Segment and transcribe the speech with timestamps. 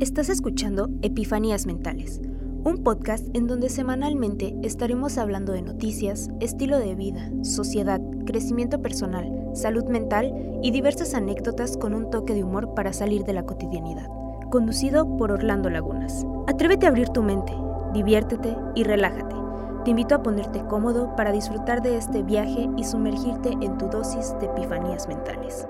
[0.00, 2.22] Estás escuchando Epifanías Mentales,
[2.64, 9.50] un podcast en donde semanalmente estaremos hablando de noticias, estilo de vida, sociedad, crecimiento personal,
[9.52, 10.32] salud mental
[10.62, 14.08] y diversas anécdotas con un toque de humor para salir de la cotidianidad.
[14.50, 16.24] Conducido por Orlando Lagunas.
[16.46, 17.52] Atrévete a abrir tu mente,
[17.92, 19.36] diviértete y relájate.
[19.84, 24.34] Te invito a ponerte cómodo para disfrutar de este viaje y sumergirte en tu dosis
[24.40, 25.66] de epifanías mentales.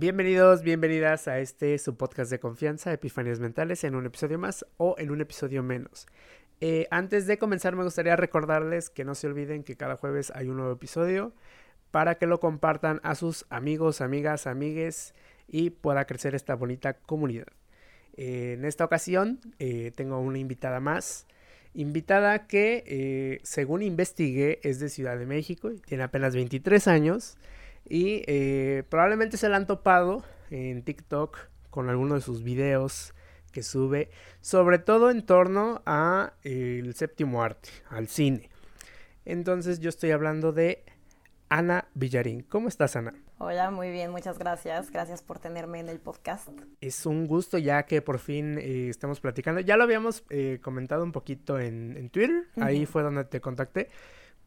[0.00, 4.94] Bienvenidos, bienvenidas a este su podcast de confianza, Epifanías Mentales, en un episodio más o
[4.96, 6.06] en un episodio menos.
[6.60, 10.50] Eh, antes de comenzar, me gustaría recordarles que no se olviden que cada jueves hay
[10.50, 11.32] un nuevo episodio
[11.90, 15.14] para que lo compartan a sus amigos, amigas, amigues
[15.48, 17.48] y pueda crecer esta bonita comunidad.
[18.16, 21.26] Eh, en esta ocasión eh, tengo una invitada más.
[21.74, 27.36] Invitada que, según investigué, es de Ciudad de México y tiene apenas 23 años.
[27.88, 31.38] Y eh, probablemente se la han topado en TikTok
[31.70, 33.14] con alguno de sus videos
[33.52, 38.50] que sube, sobre todo en torno a el séptimo arte, al cine.
[39.24, 40.84] Entonces yo estoy hablando de
[41.48, 42.42] Ana Villarín.
[42.42, 43.14] ¿Cómo estás, Ana?
[43.38, 44.90] Hola, muy bien, muchas gracias.
[44.90, 46.48] Gracias por tenerme en el podcast.
[46.80, 49.60] Es un gusto ya que por fin eh, estamos platicando.
[49.60, 53.90] Ya lo habíamos eh, comentado un poquito en, Twitter, ahí fue donde te contacté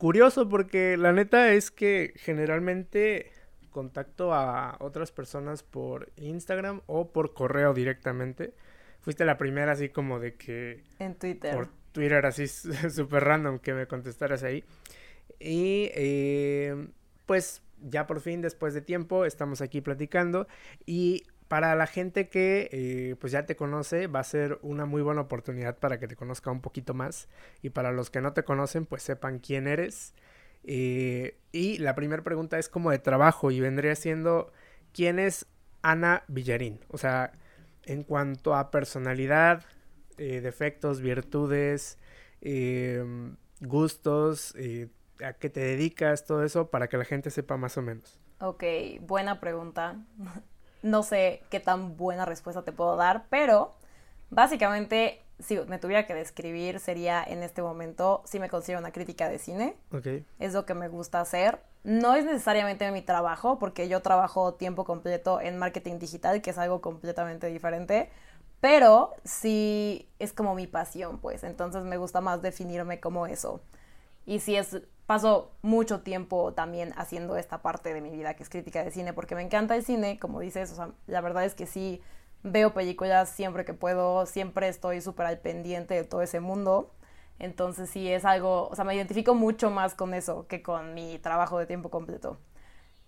[0.01, 3.31] curioso porque la neta es que generalmente
[3.69, 8.55] contacto a otras personas por Instagram o por correo directamente.
[9.01, 10.81] Fuiste la primera así como de que...
[10.97, 11.53] En Twitter.
[11.53, 12.47] Por Twitter así
[12.89, 14.63] súper random que me contestaras ahí.
[15.39, 16.87] Y eh,
[17.27, 20.47] pues ya por fin, después de tiempo, estamos aquí platicando.
[20.83, 25.01] Y para la gente que eh, pues ya te conoce va a ser una muy
[25.01, 27.27] buena oportunidad para que te conozca un poquito más.
[27.61, 30.13] Y para los que no te conocen pues sepan quién eres.
[30.63, 34.53] Eh, y la primera pregunta es como de trabajo y vendría siendo
[34.93, 35.45] quién es
[35.81, 37.33] Ana Villarín o sea
[37.83, 39.65] en cuanto a personalidad
[40.17, 41.97] eh, defectos virtudes
[43.59, 44.55] gustos
[45.21, 48.21] a qué te dedicas todo eso para que la gente sepa más o menos.
[48.39, 48.63] Ok,
[49.01, 49.97] buena pregunta.
[50.81, 53.73] No sé qué tan buena respuesta te puedo dar, pero
[54.29, 59.29] básicamente, si me tuviera que describir, sería en este momento, si me considero una crítica
[59.29, 59.75] de cine.
[59.91, 60.25] Okay.
[60.39, 61.59] Es lo que me gusta hacer.
[61.83, 66.57] No es necesariamente mi trabajo, porque yo trabajo tiempo completo en marketing digital, que es
[66.57, 68.09] algo completamente diferente.
[68.59, 71.43] Pero sí es como mi pasión, pues.
[71.43, 73.61] Entonces me gusta más definirme como eso.
[74.25, 78.49] Y si es paso mucho tiempo también haciendo esta parte de mi vida que es
[78.49, 81.53] crítica de cine porque me encanta el cine, como dices, o sea, la verdad es
[81.53, 82.01] que sí
[82.43, 86.93] veo películas siempre que puedo, siempre estoy súper al pendiente de todo ese mundo.
[87.39, 91.19] Entonces sí es algo, o sea, me identifico mucho más con eso que con mi
[91.19, 92.37] trabajo de tiempo completo.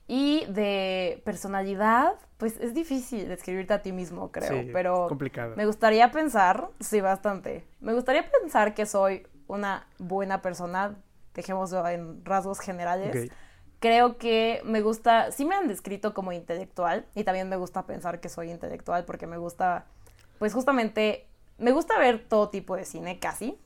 [0.06, 5.56] Y de personalidad, pues es difícil describirte a ti mismo, creo, pero complicado.
[5.56, 7.64] me gustaría pensar, sí, bastante.
[7.80, 10.98] Me gustaría pensar que soy una buena persona,
[11.34, 13.32] dejémoslo en rasgos generales.
[13.80, 18.22] Creo que me gusta, sí me han descrito como intelectual y también me gusta pensar
[18.22, 19.86] que soy intelectual porque me gusta,
[20.40, 21.28] pues justamente,
[21.58, 23.60] me gusta ver todo tipo de cine casi,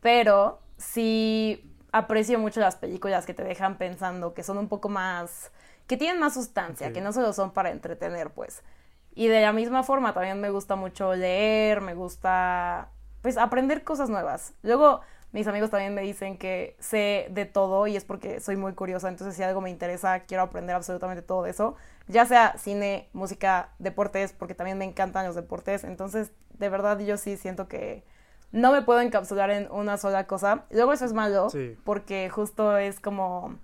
[0.00, 5.50] pero sí aprecio mucho las películas que te dejan pensando, que son un poco más,
[5.86, 8.62] que tienen más sustancia, que no solo son para entretener, pues.
[9.14, 12.90] Y de la misma forma también me gusta mucho leer, me gusta,
[13.22, 14.52] pues, aprender cosas nuevas.
[14.62, 15.00] Luego,
[15.32, 19.08] mis amigos también me dicen que sé de todo y es porque soy muy curiosa,
[19.08, 21.76] entonces si algo me interesa, quiero aprender absolutamente todo de eso,
[22.08, 27.16] ya sea cine, música, deportes, porque también me encantan los deportes, entonces de verdad yo
[27.16, 28.04] sí siento que
[28.52, 30.64] no me puedo encapsular en una sola cosa.
[30.70, 31.48] Luego eso es malo,
[31.84, 33.58] porque justo es como,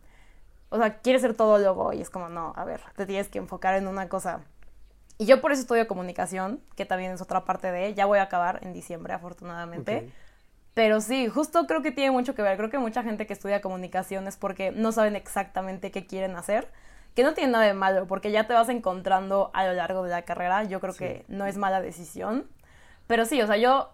[0.69, 3.39] o sea, quieres ser todo luego y es como, no, a ver, te tienes que
[3.39, 4.41] enfocar en una cosa.
[5.19, 8.23] Y yo por eso estudio comunicación, que también es otra parte de, ya voy a
[8.23, 10.11] acabar en diciembre afortunadamente.
[10.75, 12.57] Pero sí, justo creo que tiene mucho que ver.
[12.57, 16.69] Creo que mucha gente que estudia comunicación es porque no saben exactamente qué quieren hacer.
[17.15, 20.11] Que no tiene nada de malo, porque ya te vas encontrando a lo largo de
[20.11, 20.65] la carrera.
[20.65, 22.47] Yo creo que no es mala decisión.
[23.07, 23.93] Pero sí, o sea, yo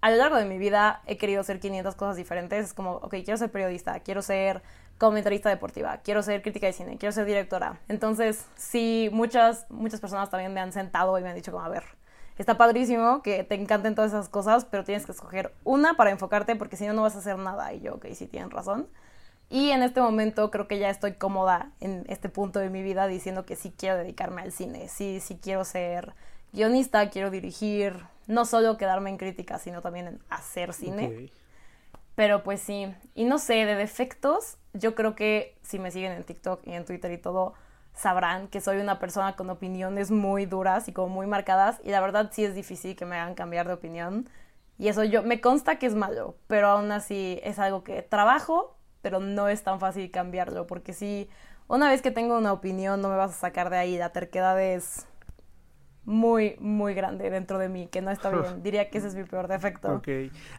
[0.00, 2.66] a lo largo de mi vida he querido hacer 500 cosas diferentes.
[2.66, 4.62] Es como, ok, quiero ser periodista, quiero ser
[4.96, 7.80] comentarista deportiva, quiero ser crítica de cine, quiero ser directora.
[7.88, 11.68] Entonces, sí, muchas, muchas personas también me han sentado y me han dicho como, a
[11.68, 11.84] ver,
[12.38, 16.56] está padrísimo que te encanten todas esas cosas, pero tienes que escoger una para enfocarte
[16.56, 17.72] porque si no, no vas a hacer nada.
[17.72, 18.88] Y yo, ok, sí tienen razón.
[19.50, 23.06] Y en este momento creo que ya estoy cómoda en este punto de mi vida
[23.06, 26.14] diciendo que sí quiero dedicarme al cine, sí, sí quiero ser
[26.52, 31.30] guionista, quiero dirigir, no solo quedarme en crítica, sino también en hacer cine.
[32.14, 36.24] Pero pues sí, y no sé, de defectos, yo creo que si me siguen en
[36.24, 37.54] TikTok y en Twitter y todo,
[37.94, 42.00] sabrán que soy una persona con opiniones muy duras y como muy marcadas y la
[42.00, 44.28] verdad sí es difícil que me hagan cambiar de opinión
[44.78, 48.76] y eso yo me consta que es malo, pero aún así es algo que trabajo,
[49.02, 51.28] pero no es tan fácil cambiarlo porque si
[51.68, 54.60] una vez que tengo una opinión no me vas a sacar de ahí, la terquedad
[54.60, 55.06] es
[56.04, 58.44] muy, muy grande dentro de mí, que no está bien.
[58.62, 59.94] Diría que ese es mi peor defecto.
[59.94, 60.08] Ok.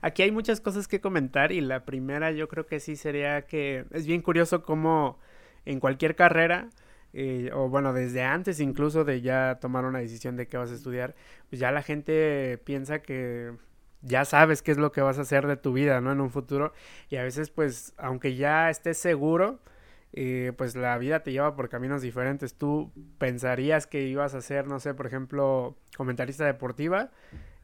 [0.02, 3.86] Aquí hay muchas cosas que comentar y la primera yo creo que sí sería que
[3.92, 5.20] es bien curioso cómo
[5.66, 6.70] en cualquier carrera,
[7.18, 10.76] eh, o bueno, desde antes incluso de ya tomar una decisión de qué vas a
[10.76, 11.16] estudiar,
[11.50, 13.54] pues ya la gente piensa que
[14.02, 16.12] ya sabes qué es lo que vas a hacer de tu vida, ¿no?
[16.12, 16.74] En un futuro.
[17.10, 19.62] Y a veces, pues, aunque ya estés seguro,
[20.12, 22.56] eh, pues la vida te lleva por caminos diferentes.
[22.56, 27.12] Tú pensarías que ibas a ser, no sé, por ejemplo, comentarista deportiva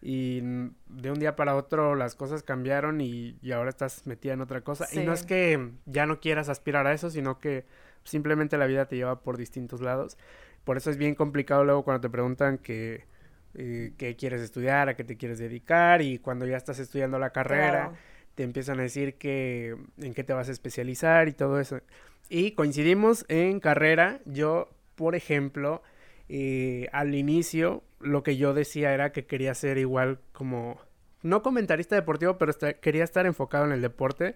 [0.02, 0.40] y
[0.88, 4.88] de un día para otro las cosas cambiaron y, ahora estás metida en otra cosa.
[4.94, 7.66] Y no es que ya no quieras aspirar a eso, sino que
[8.04, 10.18] simplemente la vida te lleva por distintos lados.
[10.64, 13.06] Por eso es bien complicado luego cuando te preguntan que
[13.54, 17.32] eh, qué quieres estudiar, a qué te quieres dedicar y cuando ya estás estudiando la
[17.32, 17.94] carrera
[18.36, 21.82] te empiezan a decir que en qué te vas a especializar y todo eso.
[22.30, 24.22] Y coincidimos en carrera.
[24.26, 25.82] Yo, por ejemplo,
[26.30, 30.80] eh, al inicio lo que yo decía era que quería ser igual como,
[31.24, 34.36] no comentarista deportivo, pero quería estar enfocado en el deporte.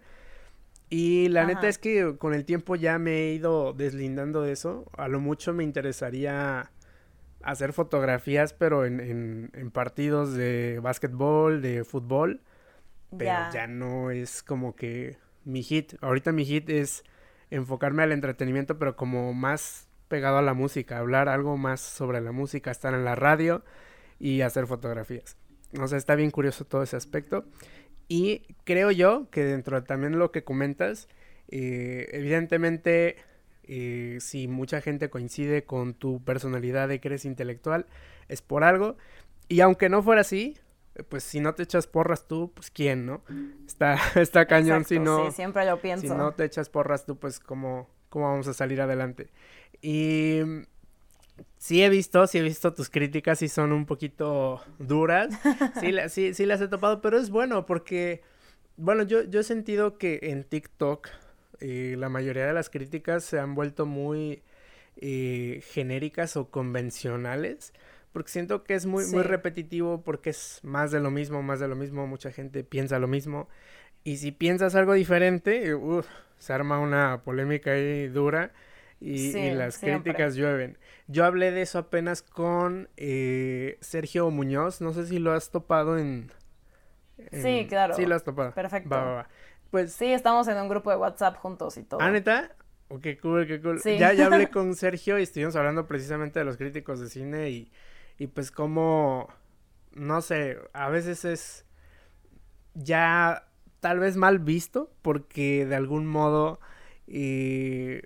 [0.89, 4.85] Y la neta es que con el tiempo ya me he ido deslindando de eso.
[4.97, 6.71] A lo mucho me interesaría
[7.41, 12.41] hacer fotografías, pero en, en, partidos de básquetbol, de fútbol.
[13.17, 15.93] Pero ya no es como que mi hit.
[16.01, 17.03] Ahorita mi hit es
[17.49, 22.31] enfocarme al entretenimiento, pero como más pegado a la música, hablar algo más sobre la
[22.31, 23.63] música, estar en la radio
[24.19, 25.37] y hacer fotografías.
[25.79, 27.45] O sea, está bien curioso todo ese aspecto.
[28.07, 31.07] Y creo yo que dentro de también lo que comentas,
[31.49, 33.17] eh, evidentemente,
[33.63, 37.85] eh, si mucha gente coincide con tu personalidad de que eres intelectual,
[38.27, 38.97] es por algo.
[39.47, 40.57] Y aunque no fuera así,
[41.09, 43.21] pues si no te echas porras tú, pues quién, ¿no?
[43.65, 45.25] Está, está cañón si no.
[45.25, 46.07] Sí, siempre lo pienso.
[46.07, 49.29] Si no te echas porras tú, pues cómo, cómo vamos a salir adelante.
[49.81, 50.39] Y
[51.57, 55.29] sí he visto, sí he visto tus críticas y son un poquito duras.
[55.79, 58.21] Sí, sí, sí las he topado, pero es bueno porque,
[58.77, 61.09] bueno, yo, yo he sentido que en TikTok
[61.59, 64.43] eh, la mayoría de las críticas se han vuelto muy
[64.97, 67.73] eh, genéricas o convencionales
[68.15, 71.67] porque siento que es muy, muy repetitivo porque es más de lo mismo, más de
[71.67, 73.49] lo mismo, mucha gente piensa lo mismo.
[74.05, 75.73] Y si piensas algo diferente,
[76.37, 78.53] se arma una polémica ahí dura
[78.99, 80.77] y, las críticas llueven.
[81.07, 85.97] Yo hablé de eso apenas con eh, Sergio Muñoz, no sé si lo has topado
[85.97, 86.31] en...
[87.31, 87.95] Sí, claro.
[87.95, 88.53] Sí, lo has topado.
[88.53, 89.25] Perfecto.
[89.71, 89.93] Pues...
[89.93, 92.01] Sí, estamos en un grupo de WhatsApp juntos y todo.
[92.01, 92.51] ¿Ah, neta?
[92.89, 93.81] Oh, qué cool, qué cool.
[93.83, 97.71] Ya, ya hablé con Sergio y estuvimos hablando precisamente de los críticos de cine y
[98.17, 99.29] y pues como,
[99.93, 101.65] no sé, a veces es
[102.73, 103.47] ya
[103.79, 106.59] tal vez mal visto porque de algún modo
[107.07, 108.03] eh,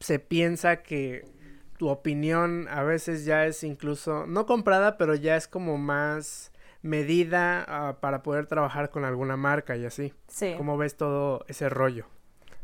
[0.00, 1.24] se piensa que
[1.78, 6.52] tu opinión a veces ya es incluso, no comprada, pero ya es como más
[6.82, 10.12] medida ah, para poder trabajar con alguna marca y así.
[10.28, 10.54] Sí.
[10.56, 12.06] ¿Cómo ves todo ese rollo?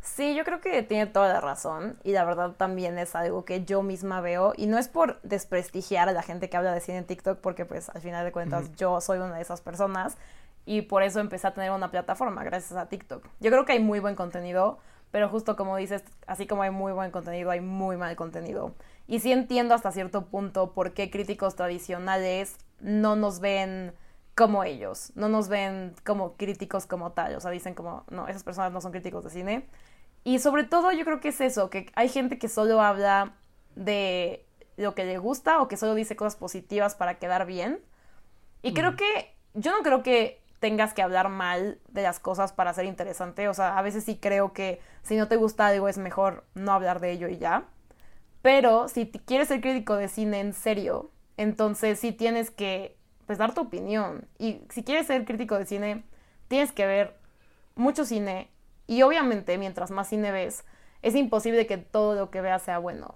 [0.05, 3.65] Sí, yo creo que tiene toda la razón y la verdad también es algo que
[3.65, 6.99] yo misma veo y no es por desprestigiar a la gente que habla de cine
[6.99, 10.19] en TikTok porque pues al final de cuentas yo soy una de esas personas
[10.67, 13.27] y por eso empecé a tener una plataforma gracias a TikTok.
[13.41, 14.79] Yo creo que hay muy buen contenido,
[15.15, 18.75] pero justo como dices, así como hay muy buen contenido, hay muy mal contenido.
[19.07, 23.95] Y sí entiendo hasta cierto punto por qué críticos tradicionales no nos ven
[24.35, 28.43] como ellos, no nos ven como críticos como tal, o sea, dicen como, no, esas
[28.43, 29.69] personas no son críticos de cine
[30.25, 33.37] y sobre todo yo creo que es eso, que hay gente que solo habla
[33.77, 34.45] de
[34.77, 37.79] lo que le gusta o que solo dice cosas positivas para quedar bien.
[38.63, 42.73] Y creo que yo no creo que tengas que hablar mal de las cosas para
[42.73, 43.49] ser interesante.
[43.49, 46.73] O sea, a veces sí creo que si no te gusta algo es mejor no
[46.73, 47.65] hablar de ello y ya.
[48.43, 52.97] Pero si quieres ser crítico de cine en serio, entonces sí tienes que
[53.27, 54.27] pues, dar tu opinión.
[54.39, 56.05] Y si quieres ser crítico de cine,
[56.49, 57.17] tienes que ver
[57.75, 58.51] mucho cine
[58.87, 60.65] y obviamente, mientras más cine ves,
[61.03, 63.15] es imposible que todo lo que veas sea bueno.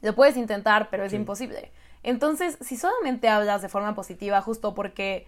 [0.00, 1.72] Lo puedes intentar, pero es imposible.
[2.02, 5.26] Entonces, si solamente hablas de forma positiva, justo porque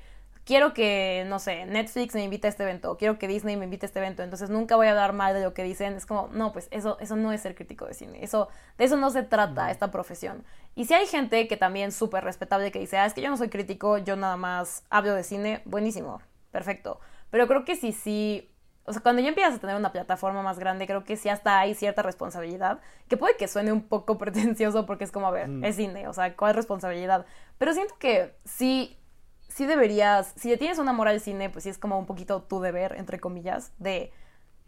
[0.50, 3.86] quiero que, no sé, Netflix me invite a este evento, quiero que Disney me invite
[3.86, 6.28] a este evento, entonces nunca voy a hablar mal de lo que dicen, es como,
[6.32, 9.22] no, pues eso, eso no es ser crítico de cine, eso, de eso no se
[9.22, 10.42] trata esta profesión.
[10.74, 13.36] Y si hay gente que también súper respetable que dice, ah, es que yo no
[13.36, 16.98] soy crítico, yo nada más hablo de cine, buenísimo, perfecto.
[17.30, 18.50] Pero creo que si sí
[18.86, 21.60] o sea, cuando ya empiezas a tener una plataforma más grande, creo que sí hasta
[21.60, 25.46] hay cierta responsabilidad, que puede que suene un poco pretencioso porque es como, a ver,
[25.46, 25.64] mm.
[25.64, 27.24] es cine, o sea, ¿cuál responsabilidad?
[27.56, 28.99] Pero siento que sí,
[29.50, 32.60] sí deberías, si tienes un amor al cine, pues sí es como un poquito tu
[32.60, 34.12] deber, entre comillas, de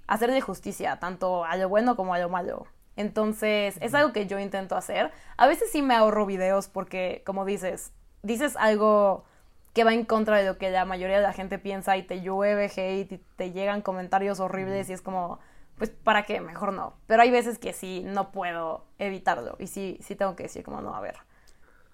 [0.06, 2.66] hacerle justicia, tanto a lo bueno como a lo malo.
[2.96, 5.10] Entonces, es algo que yo intento hacer.
[5.38, 9.24] A veces sí me ahorro videos porque, como dices, dices algo
[9.72, 12.20] que va en contra de lo que la mayoría de la gente piensa y te
[12.20, 15.38] llueve hate y te llegan comentarios horribles y es como,
[15.78, 16.40] pues, ¿para qué?
[16.40, 16.94] Mejor no.
[17.06, 20.82] Pero hay veces que sí, no puedo evitarlo y sí, sí tengo que decir como,
[20.82, 21.16] no, a ver,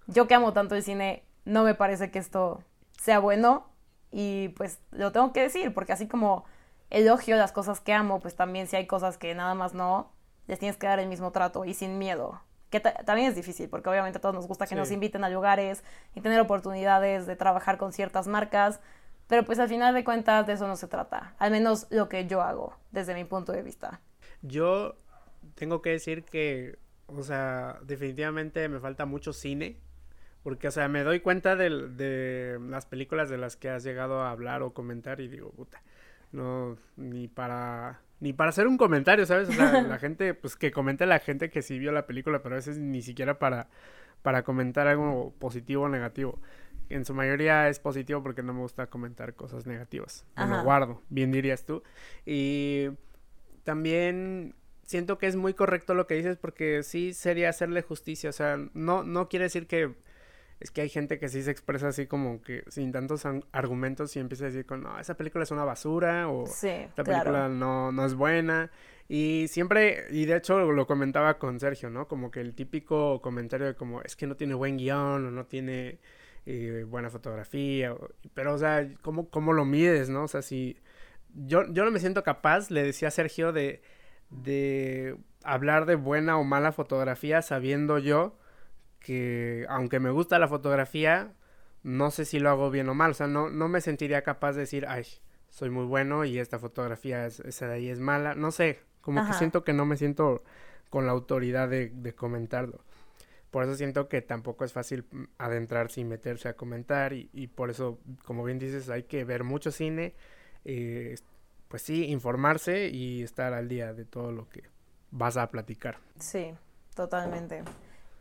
[0.09, 2.65] yo que amo tanto el cine, no me parece que esto
[2.99, 3.67] sea bueno
[4.11, 6.45] y pues lo tengo que decir porque así como
[6.91, 10.13] elogio las cosas que amo, pues también si hay cosas que nada más no,
[10.47, 12.41] les tienes que dar el mismo trato y sin miedo.
[12.71, 15.83] Que también es difícil, porque obviamente a todos nos gusta que nos inviten a lugares
[16.15, 18.81] y tener oportunidades de trabajar con ciertas marcas,
[19.27, 22.27] pero pues al final de cuentas de eso no se trata, al menos lo que
[22.27, 24.01] yo hago desde mi punto de vista.
[24.43, 24.97] Yo
[25.55, 29.81] tengo que decir que, o sea, definitivamente me falta mucho cine,
[30.43, 34.23] porque, o sea, me doy cuenta de, de las películas de las que has llegado
[34.23, 35.83] a hablar o comentar y digo, puta,
[36.33, 39.49] no, ni para ni para hacer un comentario, ¿sabes?
[39.49, 42.55] O sea, la gente, pues que comente la gente que sí vio la película, pero
[42.55, 43.69] a veces ni siquiera para,
[44.23, 46.41] para comentar algo positivo o negativo.
[46.89, 50.25] En su mayoría es positivo porque no me gusta comentar cosas negativas.
[50.37, 51.83] Me lo guardo, bien dirías tú.
[52.25, 52.89] Y
[53.63, 54.55] también
[54.85, 58.31] siento que es muy correcto lo que dices porque sí sería hacerle justicia.
[58.31, 59.95] O sea, no, no quiere decir que
[60.61, 64.19] es que hay gente que sí se expresa así como que sin tantos argumentos y
[64.19, 68.05] empieza a decir con, no, esa película es una basura o esta película no, no
[68.05, 68.71] es buena.
[69.09, 72.09] Y siempre, y de hecho lo comentaba con Sergio, ¿no?
[72.09, 75.47] Como que el típico comentario de como, es que no tiene buen guion o no
[75.47, 75.99] tiene
[76.45, 77.95] eh, buena fotografía,
[78.35, 80.25] pero o sea, ¿cómo, ¿cómo lo mides, no?
[80.25, 80.77] O sea, si
[81.35, 83.81] yo, yo no me siento capaz, le decía a Sergio, de,
[84.31, 88.37] de hablar de buena o mala fotografía sabiendo yo
[89.01, 91.33] que aunque me gusta la fotografía,
[91.83, 93.13] no sé si lo hago bien o mal.
[93.13, 95.05] O sea, no, no me sentiría capaz de decir, ay,
[95.49, 98.35] soy muy bueno y esta fotografía es, esa de ahí es mala.
[98.35, 100.43] No sé, como que siento que no me siento
[100.91, 102.81] con la autoridad de, comentarlo.
[103.51, 107.47] Por eso siento que tampoco es fácil mm, adentrarse y meterse a comentar y, y
[107.47, 110.15] por eso, como bien dices, hay que ver mucho cine,
[110.67, 111.15] eh,
[111.69, 114.65] pues sí, informarse y estar al día de todo lo que
[115.11, 115.99] vas a platicar.
[116.19, 116.53] Sí,
[116.95, 117.63] totalmente.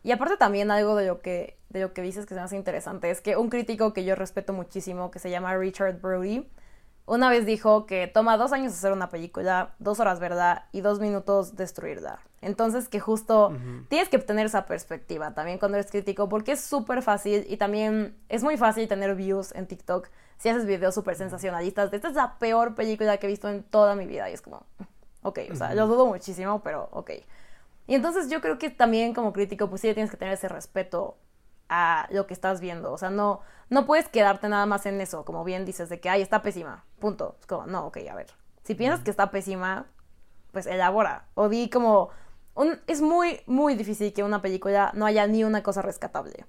[0.08, 2.56] Y aparte también algo de lo que, de lo que dices que se me hace
[2.56, 6.50] interesante es que un crítico que yo respeto muchísimo, que se llama Richard Brody,
[7.06, 11.02] una vez dijo que toma dos años hacer una película, dos horas verla y dos
[11.02, 12.22] minutos destruirla.
[12.40, 13.52] Entonces que justo
[13.90, 18.16] tienes que tener esa perspectiva también cuando eres crítico porque es súper fácil y también
[18.30, 21.92] es muy fácil tener views en TikTok si haces videos súper sensacionalistas.
[21.92, 24.64] Esta es la peor película que he visto en toda mi vida y es como,
[25.24, 27.12] ok, o sea, lo dudo muchísimo, pero ok.
[27.88, 31.18] Y entonces yo creo que también como crítico, pues sí tienes que tener ese respeto
[31.70, 32.92] a lo que estás viendo.
[32.92, 36.10] O sea, no, no puedes quedarte nada más en eso, como bien dices, de que,
[36.10, 37.38] ay, está pésima, punto.
[37.40, 38.28] Es como, no, ok, a ver.
[38.64, 39.88] Si piensas que está pésima,
[40.52, 41.28] pues elabora.
[41.34, 42.10] O di como,
[42.56, 46.46] un, es muy, muy difícil que una película no haya ni una cosa rescatable.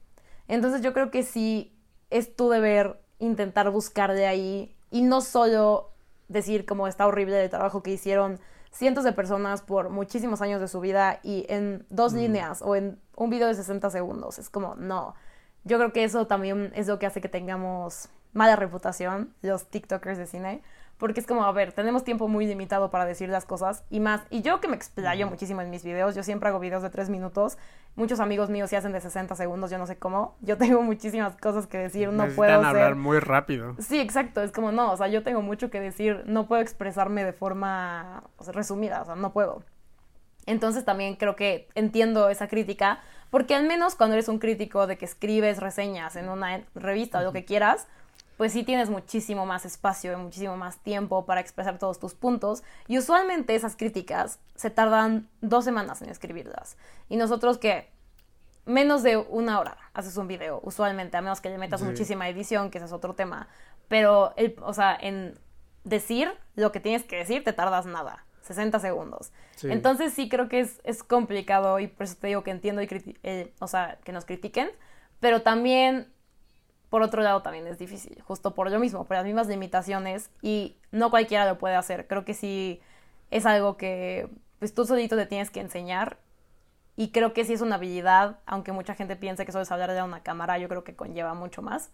[0.48, 1.78] Entonces yo creo que sí
[2.10, 5.92] es tu deber intentar buscar de ahí y no solo
[6.28, 8.38] decir como está horrible el trabajo que hicieron
[8.70, 13.00] cientos de personas por muchísimos años de su vida y en dos líneas o en
[13.16, 14.38] un video de 60 segundos.
[14.38, 15.14] Es como, no.
[15.64, 20.18] Yo creo que eso también es lo que hace que tengamos mala reputación los TikTokers
[20.18, 20.62] de cine,
[20.98, 24.22] porque es como, a ver, tenemos tiempo muy limitado para decir las cosas y más.
[24.30, 27.08] Y yo que me explayo muchísimo en mis videos, yo siempre hago videos de tres
[27.08, 27.56] minutos.
[27.94, 30.36] Muchos amigos míos se hacen de 60 segundos, yo no sé cómo.
[30.40, 33.76] Yo tengo muchísimas cosas que decir, no puedo hablar muy rápido.
[33.78, 37.24] Sí, exacto, es como, no, o sea, yo tengo mucho que decir, no puedo expresarme
[37.24, 39.62] de forma resumida, o sea, no puedo.
[40.46, 43.00] Entonces también creo que entiendo esa crítica,
[43.30, 47.22] porque al menos cuando eres un crítico de que escribes reseñas en una revista o
[47.22, 47.86] lo que quieras,
[48.38, 52.62] pues sí tienes muchísimo más espacio y muchísimo más tiempo para expresar todos tus puntos.
[52.86, 56.76] Y usualmente esas críticas se tardan dos semanas en escribirlas.
[57.08, 57.90] Y nosotros que
[58.64, 62.70] menos de una hora haces un video, usualmente, a menos que le metas muchísima edición,
[62.70, 63.48] que ese es otro tema.
[63.88, 65.36] Pero, el, o sea, en
[65.82, 68.24] decir lo que tienes que decir te tardas nada.
[68.42, 69.32] 60 segundos.
[69.64, 72.88] Entonces sí creo que es, es, complicado y por eso te digo que entiendo y
[73.24, 74.70] eh, o sea, que nos critiquen,
[75.20, 76.10] pero también
[76.90, 80.76] por otro lado también es difícil, justo por lo mismo, por las mismas limitaciones y
[80.90, 82.06] no cualquiera lo puede hacer.
[82.06, 82.80] Creo que sí
[83.30, 84.28] es algo que
[84.58, 86.18] pues tú solito te tienes que enseñar
[86.96, 89.92] y creo que sí es una habilidad, aunque mucha gente piense que solo es hablar
[89.92, 91.92] de una cámara, yo creo que conlleva mucho más.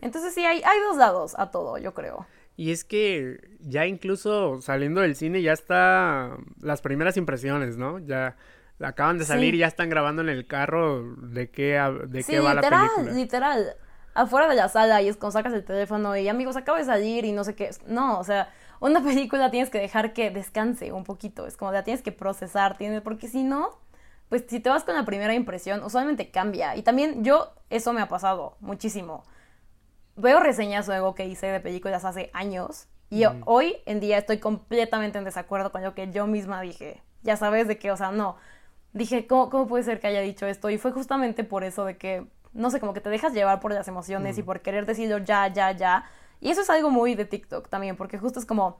[0.00, 2.26] Entonces sí, hay, hay dos lados a todo, yo creo.
[2.56, 8.00] Y es que ya incluso saliendo del cine ya está las primeras impresiones, ¿no?
[8.00, 8.36] Ya
[8.80, 11.78] acaban de salir y ya están grabando en el carro de qué,
[12.08, 13.12] de qué va la película.
[13.12, 13.76] Literal,
[14.14, 17.24] afuera de la sala y es cuando sacas el teléfono y amigos, acaba de salir
[17.24, 17.70] y no sé qué.
[17.86, 18.50] No, o sea,
[18.80, 21.46] una película tienes que dejar que descanse un poquito.
[21.46, 23.78] Es como la tienes que procesar, tienes, porque si no,
[24.28, 26.76] pues si te vas con la primera impresión, usualmente cambia.
[26.76, 29.24] Y también yo, eso me ha pasado muchísimo
[30.20, 35.18] veo reseñas luego que hice de películas hace años y hoy en día estoy completamente
[35.18, 37.02] en desacuerdo con lo que yo misma dije.
[37.22, 38.36] Ya sabes de qué, o sea, no.
[38.92, 40.70] Dije, ¿cómo, ¿cómo, puede ser que haya dicho esto?
[40.70, 43.72] Y fue justamente por eso de que, no sé, como que te dejas llevar por
[43.72, 46.04] las emociones y por querer decirlo ya, ya, ya.
[46.40, 48.78] Y eso es algo muy de TikTok también, porque justo es como,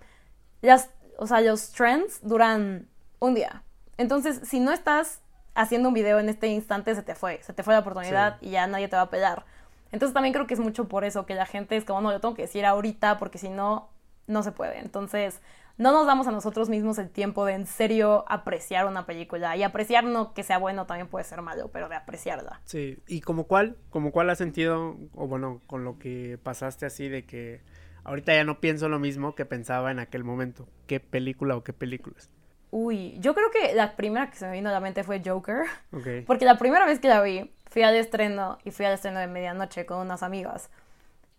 [0.63, 3.63] las, o sea, los trends duran un día.
[3.97, 5.21] Entonces, si no estás
[5.55, 8.51] haciendo un video en este instante, se te fue, se te fue la oportunidad y
[8.51, 9.45] ya nadie te va a pelar.
[9.93, 12.21] Entonces también creo que es mucho por eso que la gente es como, no, yo
[12.21, 13.89] tengo que decir ahorita porque si no,
[14.27, 14.79] no se puede.
[14.79, 15.41] Entonces,
[15.81, 19.57] no nos damos a nosotros mismos el tiempo de en serio apreciar una película.
[19.57, 22.61] Y apreciar no que sea bueno también puede ser malo, pero de apreciarla.
[22.67, 23.79] Sí, ¿y como cuál?
[23.89, 27.63] ¿Como cuál has sentido, o bueno, con lo que pasaste así de que
[28.05, 30.69] ahorita ya no pienso lo mismo que pensaba en aquel momento?
[30.87, 32.29] ¿Qué película o qué películas?
[32.71, 35.63] Uy, yo creo que la primera que se me vino a la mente fue Joker.
[36.27, 39.29] Porque la primera vez que la vi, fui al estreno y fui al estreno de
[39.29, 40.69] medianoche con unas amigas.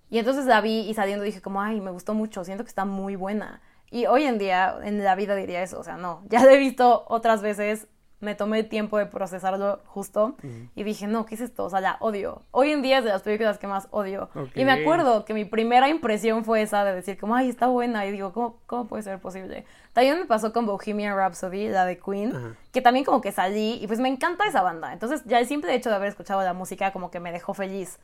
[0.10, 2.86] Y entonces la vi y saliendo dije como, ay, me gustó mucho, siento que está
[2.86, 3.62] muy buena.
[3.92, 6.58] Y hoy en día, en la vida diría eso, o sea, no, ya la he
[6.58, 7.88] visto otras veces
[8.22, 10.36] me tomé tiempo de procesarlo justo
[10.76, 11.66] y dije, no, ¿qué es esto?
[11.66, 12.44] O sea, la odio.
[12.52, 14.30] Hoy en día es de las películas que más odio.
[14.56, 18.06] Y me acuerdo que mi primera impresión fue esa de decir como, ay, está buena.
[18.06, 19.66] Y digo, ¿cómo, cómo puede ser posible?
[19.94, 23.88] También me pasó con Bohemian Rhapsody, la de Queen, que también como que salí y
[23.88, 24.94] pues me encanta esa banda.
[24.94, 27.98] Entonces ya el simple hecho de haber escuchado la música como que me dejó feliz.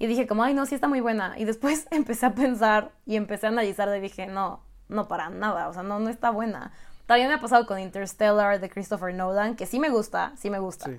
[0.00, 1.38] Y dije como, ay, no, sí está muy buena.
[1.38, 5.68] Y después empecé a pensar y empecé a analizar y dije, no, no para nada,
[5.68, 6.72] o sea, no, no está buena.
[7.06, 10.58] También me ha pasado con Interstellar de Christopher Nolan, que sí me gusta, sí me
[10.58, 10.90] gusta.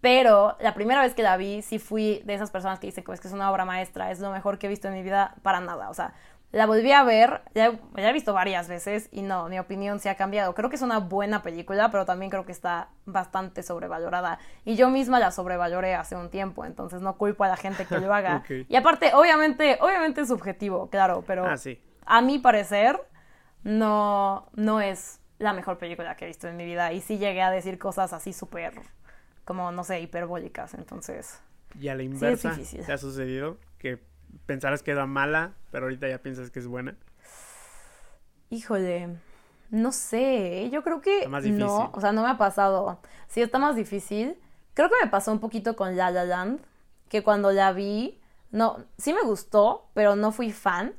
[0.00, 3.12] Pero la primera vez que la vi, sí fui de esas personas que dicen que
[3.12, 5.34] es, que es una obra maestra, es lo mejor que he visto en mi vida,
[5.42, 5.90] para nada.
[5.90, 6.14] O sea,
[6.52, 10.10] la volví a ver, ya, ya, he visto varias veces y no, mi opinión se
[10.10, 10.54] ha cambiado.
[10.54, 14.38] Creo que es una buena película, pero también creo que está bastante sobrevalorada.
[14.64, 17.98] Y yo misma la sobrevaloré hace un tiempo, entonces no culpo a la gente que
[17.98, 18.42] lo haga.
[18.68, 21.56] Y aparte, obviamente, obviamente es subjetivo, claro, pero ah,
[22.04, 23.00] a mi parecer
[23.64, 26.92] no, no es la mejor película que he visto en mi vida.
[26.92, 28.74] Y sí llegué a decir cosas así súper,
[29.44, 30.74] como, no sé, hiperbólicas.
[30.74, 31.40] Entonces...
[31.78, 34.02] Y a la inversa, ¿te ha sucedido que
[34.46, 36.96] pensaras que era mala, pero ahorita ya piensas que es buena?
[38.50, 39.16] Híjole,
[39.70, 43.00] no sé, yo creo que no, o sea, no me ha pasado.
[43.28, 44.36] Sí, está más difícil.
[44.74, 46.60] Creo que me pasó un poquito con La La Land,
[47.08, 48.20] que cuando la vi,
[48.50, 50.94] no, sí me gustó, pero no fui fan.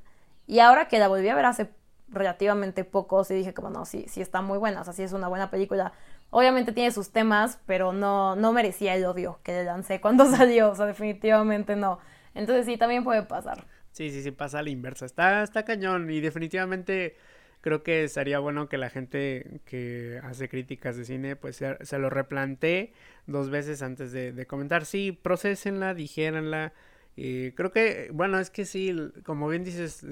[0.48, 1.70] Y ahora que la volví a ver hace
[2.12, 5.14] relativamente pocos y dije como no, sí, sí está muy buena, o sea, sí es
[5.14, 5.94] una buena película.
[6.30, 10.72] Obviamente tiene sus temas, pero no, no merecía el odio que le lancé cuando salió,
[10.72, 12.00] o sea, definitivamente no.
[12.34, 13.66] Entonces sí, también puede pasar.
[13.92, 15.06] Sí, sí, sí, pasa a la inversa.
[15.06, 17.18] Está, está cañón y definitivamente
[17.60, 22.10] creo que sería bueno que la gente que hace críticas de cine pues se, lo
[22.10, 22.94] replantee
[23.28, 24.86] dos veces antes de, de comentar.
[24.86, 26.74] Sí, procesenla, dijéranla
[27.16, 30.06] y creo que, bueno, es que sí, como bien dices,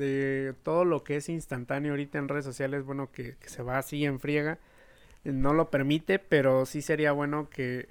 [0.63, 4.19] todo lo que es instantáneo ahorita en redes sociales, bueno, que, se va así en
[4.19, 4.59] friega,
[5.23, 7.89] eh, no lo permite, pero sí sería bueno que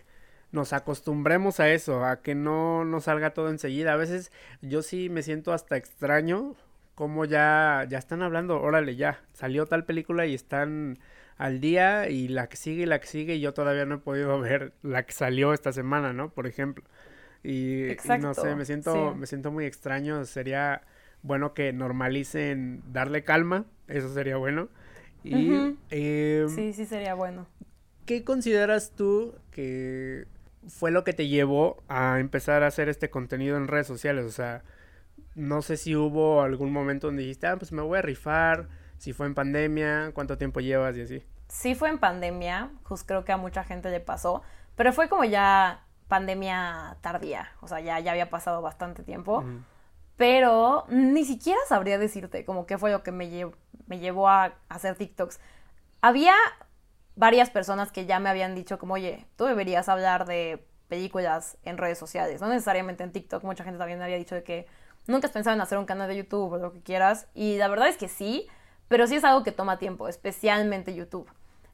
[0.52, 3.92] nos acostumbremos a eso, a que no nos salga todo enseguida.
[3.94, 6.56] A veces yo sí me siento hasta extraño
[6.94, 10.98] como ya, ya están hablando, órale, ya, salió tal película y están
[11.36, 13.98] al día y la que sigue y la que sigue y yo todavía no he
[13.98, 16.30] podido ver la que salió esta semana, ¿no?
[16.30, 16.84] Por ejemplo.
[17.42, 20.24] Y, no sé, me siento, me siento muy extraño.
[20.24, 20.82] Sería
[21.22, 24.68] bueno que normalicen darle calma, eso sería bueno.
[25.24, 27.46] Y, em, sí, sí sería bueno.
[28.06, 30.26] ¿Qué consideras tú que
[30.66, 34.24] fue lo que te llevó a empezar a hacer este contenido en redes sociales?
[34.24, 34.62] O sea,
[35.34, 39.12] no sé si hubo algún momento donde dijiste, ah, pues me voy a rifar, si
[39.12, 41.22] fue en pandemia, cuánto tiempo llevas y así.
[41.48, 44.42] Sí fue en pandemia, pues creo que a mucha gente le pasó,
[44.74, 49.44] pero fue como ya pandemia tardía, o sea, ya, ya había pasado bastante tiempo,
[50.16, 53.50] pero ni siquiera sabría decirte como qué fue lo que me,
[53.86, 55.38] me llevó a hacer TikToks.
[56.00, 56.34] Había
[57.14, 61.76] varias personas que ya me habían dicho como, oye, tú deberías hablar de películas en
[61.76, 64.66] redes sociales, no necesariamente en TikTok, mucha gente también me había dicho de que
[65.06, 67.68] nunca has pensado en hacer un canal de YouTube o lo que quieras, y la
[67.68, 68.48] verdad es que sí,
[68.88, 71.28] pero sí es algo que toma tiempo, especialmente YouTube.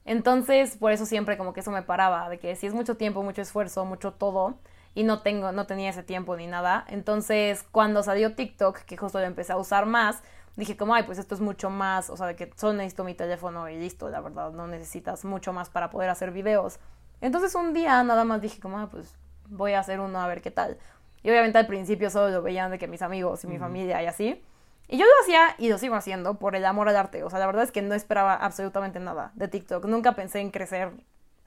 [0.05, 3.23] Entonces, por eso siempre como que eso me paraba, de que si es mucho tiempo,
[3.23, 4.59] mucho esfuerzo, mucho todo,
[4.95, 6.85] y no tengo, no tenía ese tiempo ni nada.
[6.89, 10.23] Entonces, cuando salió TikTok, que justo lo empecé a usar más,
[10.57, 13.15] dije como, ay, pues esto es mucho más, o sea, de que solo necesito mi
[13.15, 16.79] teléfono y listo, la verdad, no necesitas mucho más para poder hacer videos.
[17.21, 19.17] Entonces un día nada más dije como, ah, pues
[19.49, 20.79] voy a hacer uno a ver qué tal.
[21.23, 24.07] Y obviamente al principio solo lo veían de que mis amigos y mi familia y
[24.07, 24.45] así.
[24.89, 27.23] Y yo lo hacía y lo sigo haciendo por el amor al arte.
[27.23, 29.87] O sea, la verdad es que no esperaba absolutamente nada de TikTok.
[29.87, 30.93] Nunca pensé en crecer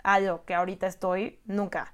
[0.03, 1.39] a lo que ahorita estoy.
[1.45, 1.93] Nunca.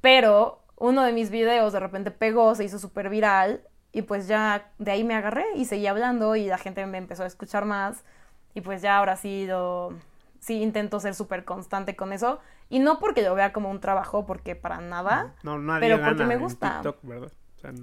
[0.00, 3.62] Pero uno de mis videos de repente pegó, se hizo súper viral.
[3.92, 7.22] Y pues ya de ahí me agarré y seguí hablando y la gente me empezó
[7.22, 8.04] a escuchar más.
[8.52, 9.94] Y pues ya ahora sí lo...
[10.40, 12.38] Sí intento ser súper constante con eso.
[12.68, 15.34] Y no porque lo vea como un trabajo, porque para nada.
[15.42, 16.82] No, nadie pero porque me gusta.
[16.82, 17.32] TikTok, ¿verdad?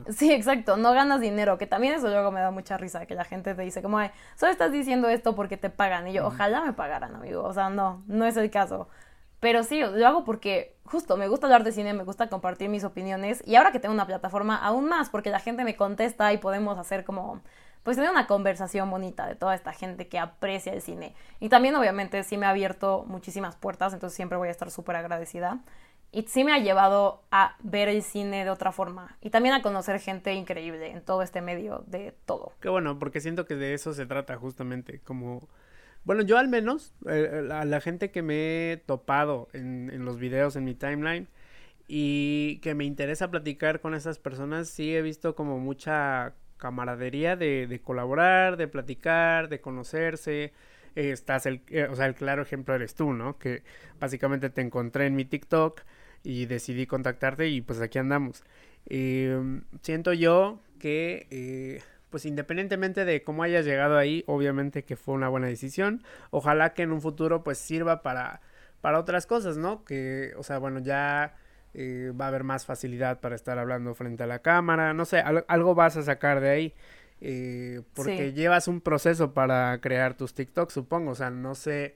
[0.09, 3.25] Sí, exacto, no ganas dinero, que también eso luego me da mucha risa, que la
[3.25, 6.61] gente te dice como, Ay, solo estás diciendo esto porque te pagan, y yo, ojalá
[6.61, 8.89] me pagaran, amigo, o sea, no, no es el caso.
[9.39, 12.83] Pero sí, lo hago porque justo me gusta hablar de cine, me gusta compartir mis
[12.83, 16.37] opiniones, y ahora que tengo una plataforma, aún más, porque la gente me contesta y
[16.37, 17.41] podemos hacer como
[17.83, 21.15] pues tener una conversación bonita de toda esta gente que aprecia el cine.
[21.39, 24.95] Y también obviamente sí me ha abierto muchísimas puertas, entonces siempre voy a estar súper
[24.95, 25.59] agradecida
[26.12, 29.62] y sí me ha llevado a ver el cine de otra forma y también a
[29.62, 32.52] conocer gente increíble en todo este medio de todo.
[32.60, 35.47] Qué bueno, porque siento que de eso se trata justamente, como...
[36.04, 40.56] Bueno, yo al menos, eh, a la gente que me he topado en, los videos,
[40.56, 41.28] en mi timeline,
[41.88, 47.67] y que me interesa platicar con esas personas, sí he visto como mucha camaradería de,
[47.67, 50.54] de colaborar, de platicar, de conocerse,
[50.95, 53.38] estás el, eh, o sea, el claro ejemplo eres tú, ¿no?
[53.38, 53.63] Que
[54.00, 55.82] básicamente te encontré en mi TikTok
[56.23, 58.43] y decidí contactarte y pues aquí andamos.
[58.88, 65.15] Em, siento yo que, eh, pues independientemente de cómo hayas llegado ahí, obviamente que fue
[65.15, 66.03] una buena decisión.
[66.29, 68.41] Ojalá que en un futuro pues sirva para,
[68.81, 69.84] para otras cosas, ¿no?
[69.86, 71.36] Que, o sea, bueno, ya
[71.73, 75.19] eh, va a haber más facilidad para estar hablando frente a la cámara, no sé,
[75.19, 76.73] algo vas a sacar de ahí.
[77.23, 81.95] Eh, porque llevas un proceso para crear tus TikToks, supongo, o sea, no sé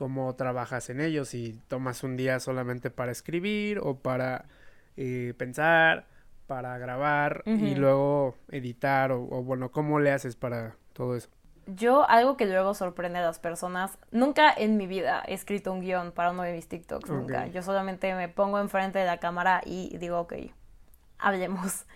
[0.00, 4.46] cómo trabajas en ellos, si tomas un día solamente para escribir o para
[4.96, 6.06] eh, pensar,
[6.46, 11.28] para grabar y luego editar o, bueno, ¿cómo le haces para todo eso?
[11.66, 15.82] Yo, algo que luego sorprende a las personas, nunca en mi vida he escrito un
[15.82, 17.48] guion para uno de mis TikToks, nunca.
[17.48, 20.32] Yo solamente me pongo enfrente de la cámara y digo, ok,
[21.18, 21.84] hablemos.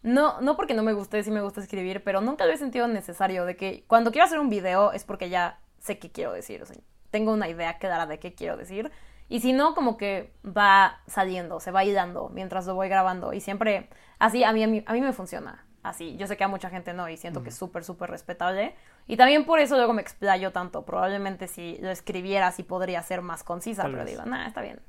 [0.00, 2.86] No, no porque no me guste, sí me gusta escribir, pero nunca lo he sentido
[2.86, 6.62] necesario de que cuando quiero hacer un video es porque ya sé qué quiero decir.
[6.62, 6.76] O sea,
[7.10, 8.90] tengo una idea clara de qué quiero decir.
[9.28, 13.32] Y si no, como que va saliendo, se va hilando mientras lo voy grabando.
[13.32, 15.64] Y siempre, así a mí, a mí, a mí me funciona.
[15.82, 18.74] Así, yo sé que a mucha gente no y siento que es súper, súper respetable.
[19.06, 20.84] Y también por eso luego me explayo tanto.
[20.84, 24.80] Probablemente si lo escribiera sí podría ser más concisa, pero digo, nada, está bien.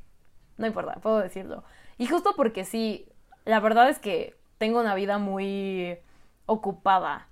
[0.57, 1.63] No importa, puedo decirlo.
[1.97, 3.07] Y justo porque sí,
[3.45, 5.97] la verdad es que tengo una vida muy
[6.45, 7.28] ocupada.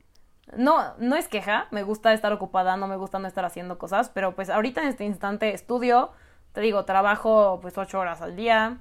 [0.56, 4.10] No, no es queja, me gusta estar ocupada, no me gusta no estar haciendo cosas,
[4.10, 6.12] pero pues ahorita en este instante estudio,
[6.54, 8.78] te digo, trabajo pues ocho horas al día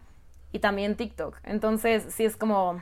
[0.53, 1.39] y también TikTok.
[1.43, 2.81] Entonces sí es como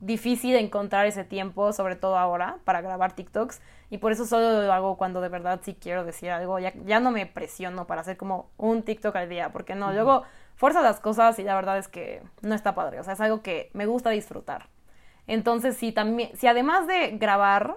[0.00, 3.60] difícil encontrar ese tiempo, sobre todo ahora, para grabar TikToks.
[3.90, 6.58] Y por eso solo lo hago cuando de verdad sí quiero decir algo.
[6.58, 10.24] Ya, ya no me presiono para hacer como un TikTok al día, porque no, luego
[10.56, 13.00] fuerza las cosas y la verdad es que no está padre.
[13.00, 14.68] O sea, es algo que me gusta disfrutar.
[15.26, 17.76] Entonces, si también, si además de grabar,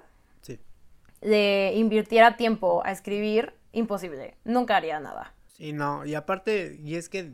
[1.22, 4.36] le invirtiera tiempo a escribir, imposible.
[4.44, 5.34] Nunca haría nada.
[5.48, 7.34] Sí, no, y aparte, y es que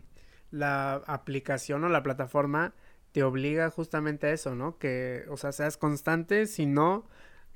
[0.52, 2.74] la aplicación o la plataforma
[3.12, 4.78] te obliga justamente a eso, ¿no?
[4.78, 7.06] Que, o sea, seas constante, si no,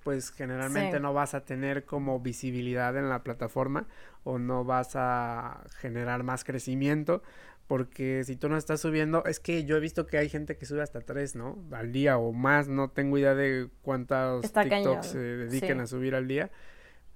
[0.04, 3.88] pues generalmente no vas a tener como visibilidad en la plataforma
[4.24, 7.24] o no vas a generar más crecimiento
[7.68, 10.66] porque si tú no estás subiendo, es que yo he visto que hay gente que
[10.66, 11.58] sube hasta tres, ¿no?
[11.72, 16.28] Al día o más, no tengo idea de cuántos TikToks se dediquen a subir al
[16.28, 16.50] día.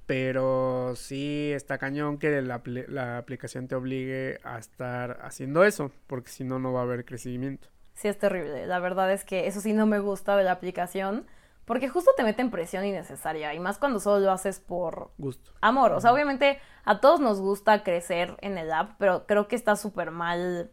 [0.06, 6.32] Pero sí está cañón que la, la aplicación te obligue a estar haciendo eso, porque
[6.32, 7.70] si no, no va a haber crecimiento.
[7.94, 8.66] Sí, es terrible.
[8.66, 11.26] La verdad es que eso sí no me gusta de la aplicación
[11.66, 15.52] porque justo te meten presión innecesaria y más cuando solo lo haces por gusto.
[15.62, 19.56] Amor, o sea, obviamente a todos nos gusta crecer en el app, pero creo que
[19.56, 20.72] está súper mal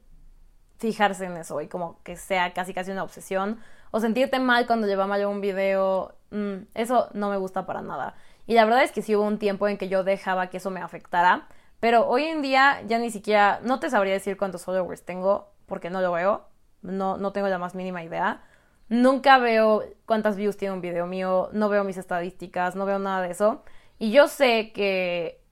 [0.79, 4.87] fijarse en eso y como que sea casi casi una obsesión o sentirte mal cuando
[4.87, 8.15] lleva mal un video, mm, eso no me gusta para nada.
[8.47, 10.71] Y la verdad es que sí hubo un tiempo en que yo dejaba que eso
[10.71, 11.49] me afectara,
[11.81, 15.91] pero hoy en día ya ni siquiera, no te sabría decir cuántos followers tengo porque
[15.91, 16.49] no lo veo,
[16.83, 18.43] no, no tengo la más mínima idea
[18.89, 23.23] Nunca veo cuántas views tiene un video mío, no veo mis estadísticas, no veo nada
[23.23, 23.63] de eso.
[23.99, 25.43] Y yo sé que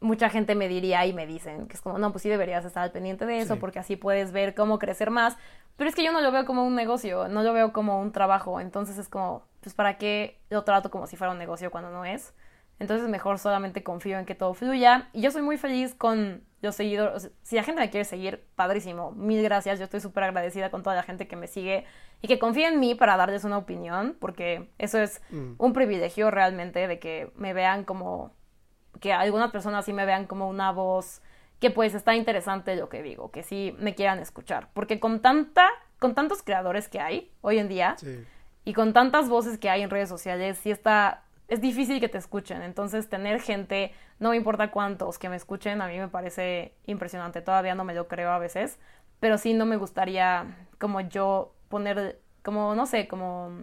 [0.00, 2.82] mucha gente me diría y me dicen que es como, no, pues sí deberías estar
[2.84, 5.36] al pendiente de eso porque así puedes ver cómo crecer más.
[5.76, 8.12] Pero es que yo no lo veo como un negocio, no lo veo como un
[8.12, 8.60] trabajo.
[8.60, 12.04] Entonces es como, pues para qué lo trato como si fuera un negocio cuando no
[12.04, 12.34] es.
[12.78, 15.08] Entonces mejor solamente confío en que todo fluya.
[15.12, 17.30] Y yo soy muy feliz con los seguidores.
[17.42, 19.12] si la gente me quiere seguir, padrísimo.
[19.12, 19.78] Mil gracias.
[19.78, 21.84] Yo estoy súper agradecida con toda la gente que me sigue
[22.22, 25.52] y que confía en mí para darles una opinión, porque eso es mm.
[25.58, 28.32] un privilegio realmente de que me vean como
[29.00, 31.22] que algunas personas sí me vean como una voz
[31.60, 35.68] que pues está interesante lo que digo, que sí me quieran escuchar, porque con tanta
[35.98, 37.96] con tantos creadores que hay hoy en día
[38.64, 42.18] y con tantas voces que hay en redes sociales, sí está es difícil que te
[42.18, 46.74] escuchen, entonces tener gente, no me importa cuántos que me escuchen, a mí me parece
[46.86, 48.78] impresionante, todavía no me lo creo a veces,
[49.18, 50.46] pero sí no me gustaría
[50.78, 53.62] como yo poner como no sé, como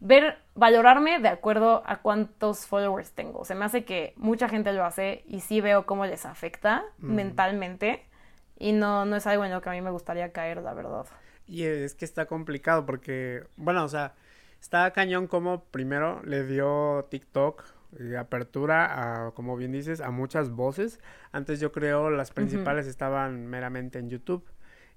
[0.00, 3.44] ver, valorarme de acuerdo a cuántos followers tengo.
[3.44, 7.14] Se me hace que mucha gente lo hace y sí veo cómo les afecta mm.
[7.14, 8.06] mentalmente
[8.58, 11.06] y no, no es algo en lo que a mí me gustaría caer, la verdad.
[11.46, 14.14] Y es que está complicado porque, bueno, o sea,
[14.60, 20.10] está cañón como primero le dio TikTok de eh, apertura a, como bien dices, a
[20.10, 21.00] muchas voces.
[21.32, 24.44] Antes yo creo las principales estaban meramente en YouTube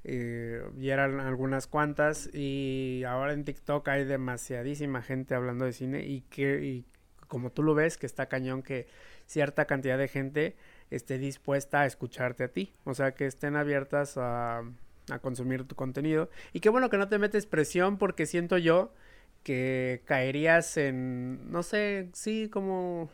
[0.03, 6.03] eh, y eran algunas cuantas y ahora en TikTok hay demasiadísima gente hablando de cine
[6.05, 6.85] y que y
[7.27, 8.87] como tú lo ves que está cañón que
[9.25, 10.57] cierta cantidad de gente
[10.89, 14.63] esté dispuesta a escucharte a ti, o sea que estén abiertas a,
[15.09, 16.29] a consumir tu contenido.
[16.51, 18.91] Y qué bueno que no te metes presión porque siento yo
[19.43, 23.09] que caerías en no sé, sí como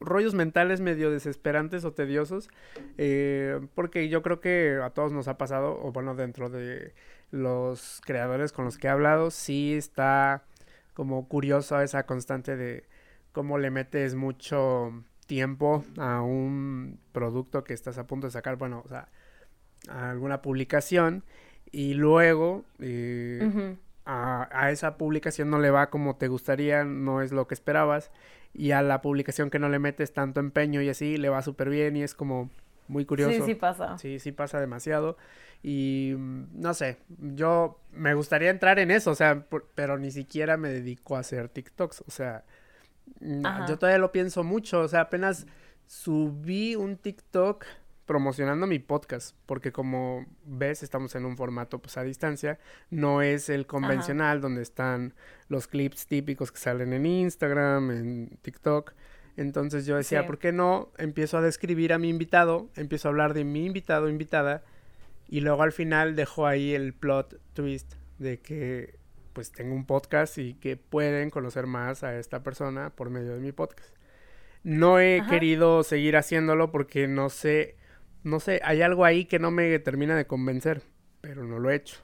[0.00, 2.48] rollos mentales medio desesperantes o tediosos,
[2.96, 6.94] eh, porque yo creo que a todos nos ha pasado, o bueno, dentro de
[7.30, 10.44] los creadores con los que he hablado, sí está
[10.94, 12.84] como curioso esa constante de
[13.32, 18.82] cómo le metes mucho tiempo a un producto que estás a punto de sacar, bueno,
[18.84, 19.08] o sea,
[19.88, 21.24] a alguna publicación
[21.70, 23.76] y luego eh,
[24.10, 28.10] a, a, esa publicación no le va como te gustaría, no es lo que esperabas
[28.52, 31.70] y a la publicación que no le metes tanto empeño y así le va súper
[31.70, 32.50] bien y es como
[32.88, 33.32] muy curioso.
[33.32, 33.98] Sí, sí pasa.
[33.98, 35.16] Sí, sí pasa demasiado.
[35.62, 40.56] Y mm, no sé, yo me gustaría entrar en eso, o sea, pero ni siquiera
[40.56, 42.44] me dedico a hacer TikToks, o sea,
[43.20, 45.46] yo todavía lo pienso mucho, o sea, apenas
[45.86, 47.64] subí un TikTok
[48.10, 52.58] promocionando mi podcast, porque como ves, estamos en un formato pues a distancia,
[52.90, 55.14] no es el convencional donde están
[55.46, 58.94] los clips típicos que salen en Instagram, en TikTok.
[59.36, 63.32] Entonces yo decía, ¿por qué no empiezo a describir a mi invitado, empiezo a hablar
[63.32, 64.64] de mi invitado, invitada,
[65.28, 68.98] y luego al final dejo ahí el plot twist de que
[69.34, 73.40] pues tengo un podcast y que pueden conocer más a esta persona por medio de
[73.40, 73.94] mi podcast.
[74.64, 77.78] No he querido seguir haciéndolo porque no sé
[78.22, 80.82] no sé, hay algo ahí que no me termina de convencer,
[81.20, 81.96] pero no lo he hecho.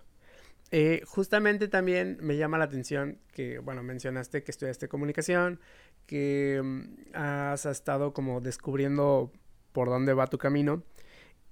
[0.72, 5.61] Eh, justamente también me llama la atención que, bueno, mencionaste que estudiaste comunicación,
[6.07, 9.33] que mm, has estado como descubriendo
[9.72, 10.83] por dónde va tu camino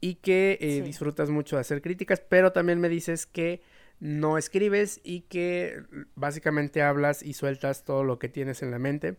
[0.00, 3.62] y que eh, disfrutas mucho de hacer críticas, pero también me dices que
[4.00, 5.82] no escribes y que
[6.14, 9.16] básicamente hablas y sueltas todo lo que tienes en la mente.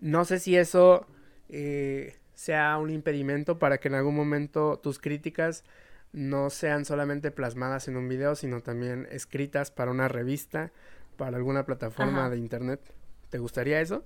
[0.00, 1.06] No sé si eso
[1.48, 5.62] eh, sea un impedimento para que en algún momento tus críticas
[6.12, 10.72] no sean solamente plasmadas en un video, sino también escritas para una revista,
[11.18, 12.80] para alguna plataforma de internet.
[13.28, 14.04] ¿Te gustaría eso?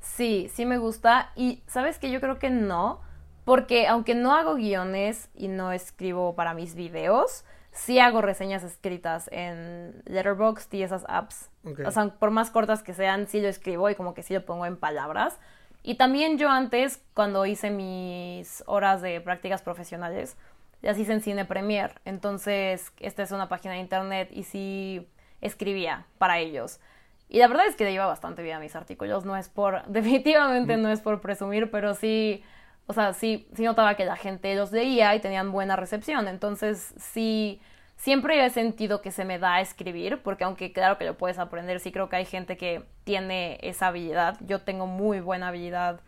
[0.00, 1.30] Sí, sí me gusta.
[1.36, 3.02] Y sabes que yo creo que no,
[3.44, 9.28] porque aunque no hago guiones y no escribo para mis videos, sí hago reseñas escritas
[9.30, 11.50] en Letterboxd y esas apps.
[11.84, 14.46] O sea, por más cortas que sean, sí lo escribo y como que sí lo
[14.46, 15.38] pongo en palabras.
[15.86, 20.34] Y también yo antes, cuando hice mis horas de prácticas profesionales,
[20.80, 22.00] las hice en Cine Premier.
[22.06, 25.06] Entonces, esta es una página de internet y sí
[25.42, 26.80] escribía para ellos.
[27.28, 29.26] Y la verdad es que le iba bastante bien a mis artículos.
[29.26, 32.42] No es por, definitivamente no es por presumir, pero sí,
[32.86, 36.28] o sea, sí, sí notaba que la gente los leía y tenían buena recepción.
[36.28, 37.60] Entonces, sí
[37.96, 41.38] siempre he sentido que se me da a escribir, porque aunque claro que lo puedes
[41.38, 44.36] aprender, sí creo que hay gente que tiene esa habilidad.
[44.40, 46.00] Yo tengo muy buena habilidad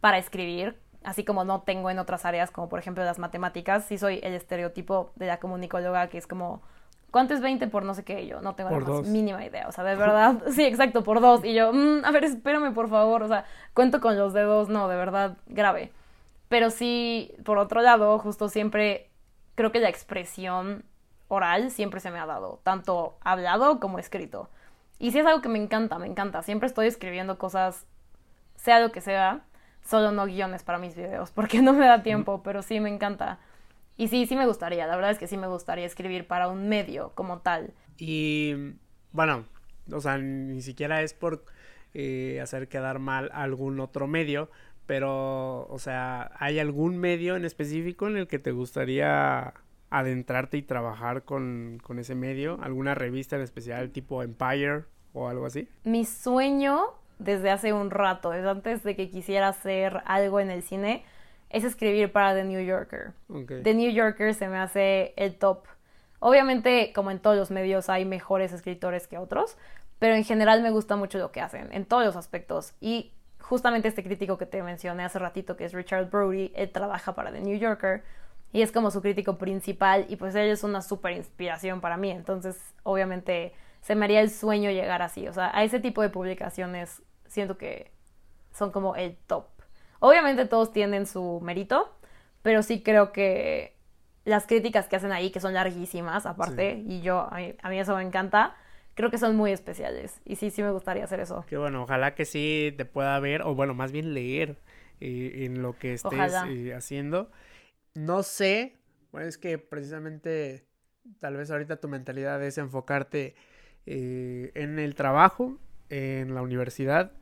[0.00, 3.84] para escribir, así como no tengo en otras áreas, como por ejemplo las matemáticas.
[3.84, 6.62] Sí soy el estereotipo de la comunicóloga que es como,
[7.10, 8.26] ¿cuánto es 20 por no sé qué?
[8.26, 9.68] yo no tengo la más mínima idea.
[9.68, 11.44] O sea, de verdad, sí, exacto, por dos.
[11.44, 13.22] Y yo, mm, a ver, espérame por favor.
[13.22, 15.92] O sea, cuento con los dedos, no, de verdad, grave.
[16.48, 19.08] Pero sí, por otro lado, justo siempre
[19.54, 20.84] creo que la expresión
[21.32, 24.50] oral siempre se me ha dado, tanto hablado como escrito.
[24.98, 26.42] Y sí es algo que me encanta, me encanta.
[26.42, 27.86] Siempre estoy escribiendo cosas,
[28.56, 29.44] sea lo que sea.
[29.82, 33.38] solo no guiones para mis videos, porque no me da tiempo, pero sí me encanta.
[33.96, 36.68] Y sí, sí me gustaría, la verdad es que sí me gustaría escribir para un
[36.68, 37.72] medio como tal.
[37.98, 38.54] Y
[39.12, 39.46] bueno,
[39.90, 41.44] o sea, ni siquiera es por
[41.94, 44.50] eh, hacer quedar mal algún otro medio,
[44.86, 49.54] pero, o sea, ¿hay algún medio en específico en el que te gustaría
[49.92, 52.58] adentrarte y trabajar con, con ese medio?
[52.62, 55.68] ¿Alguna revista en especial tipo Empire o algo así?
[55.84, 60.62] Mi sueño desde hace un rato, desde antes de que quisiera hacer algo en el
[60.62, 61.04] cine,
[61.50, 63.12] es escribir para The New Yorker.
[63.62, 65.66] The New Yorker se me hace el top.
[66.18, 69.58] Obviamente, como en todos los medios, hay mejores escritores que otros,
[69.98, 72.72] pero en general me gusta mucho lo que hacen, en todos los aspectos.
[72.80, 77.14] Y justamente este crítico que te mencioné hace ratito, que es Richard Brody, él trabaja
[77.14, 78.02] para The New Yorker
[78.52, 82.10] y es como su crítico principal y pues él es una súper inspiración para mí.
[82.10, 85.26] Entonces, obviamente, se me haría el sueño llegar así.
[85.26, 87.90] O sea, a ese tipo de publicaciones siento que
[88.52, 89.46] son como el top.
[90.00, 91.96] Obviamente todos tienen su mérito,
[92.42, 93.76] pero sí creo que
[94.24, 98.02] las críticas que hacen ahí, que son larguísimas aparte, y yo, a mí, eso me
[98.02, 98.54] encanta,
[98.94, 100.20] creo que son muy especiales.
[100.24, 101.44] Y sí, sí me gustaría hacer eso.
[101.48, 104.56] Que bueno, ojalá que sí te pueda ver, o bueno, más bien leer
[105.00, 107.30] eh, en lo que estés eh, haciendo.
[107.94, 108.76] No sé,
[109.10, 110.64] bueno, es que precisamente
[111.20, 113.34] tal vez ahorita tu mentalidad es enfocarte
[113.86, 115.58] eh, en el trabajo,
[115.90, 117.12] en la universidad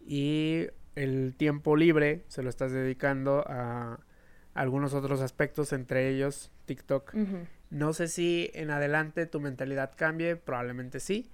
[0.00, 4.00] y el tiempo libre se lo estás dedicando a
[4.54, 7.14] algunos otros aspectos, entre ellos TikTok.
[7.70, 11.30] No sé si en adelante tu mentalidad cambie, probablemente sí.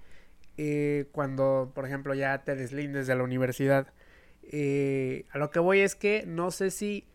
[0.57, 3.87] Eh, cuando, por ejemplo, ya te deslindes de la universidad.
[4.43, 7.07] Eh, a lo que voy es que no sé si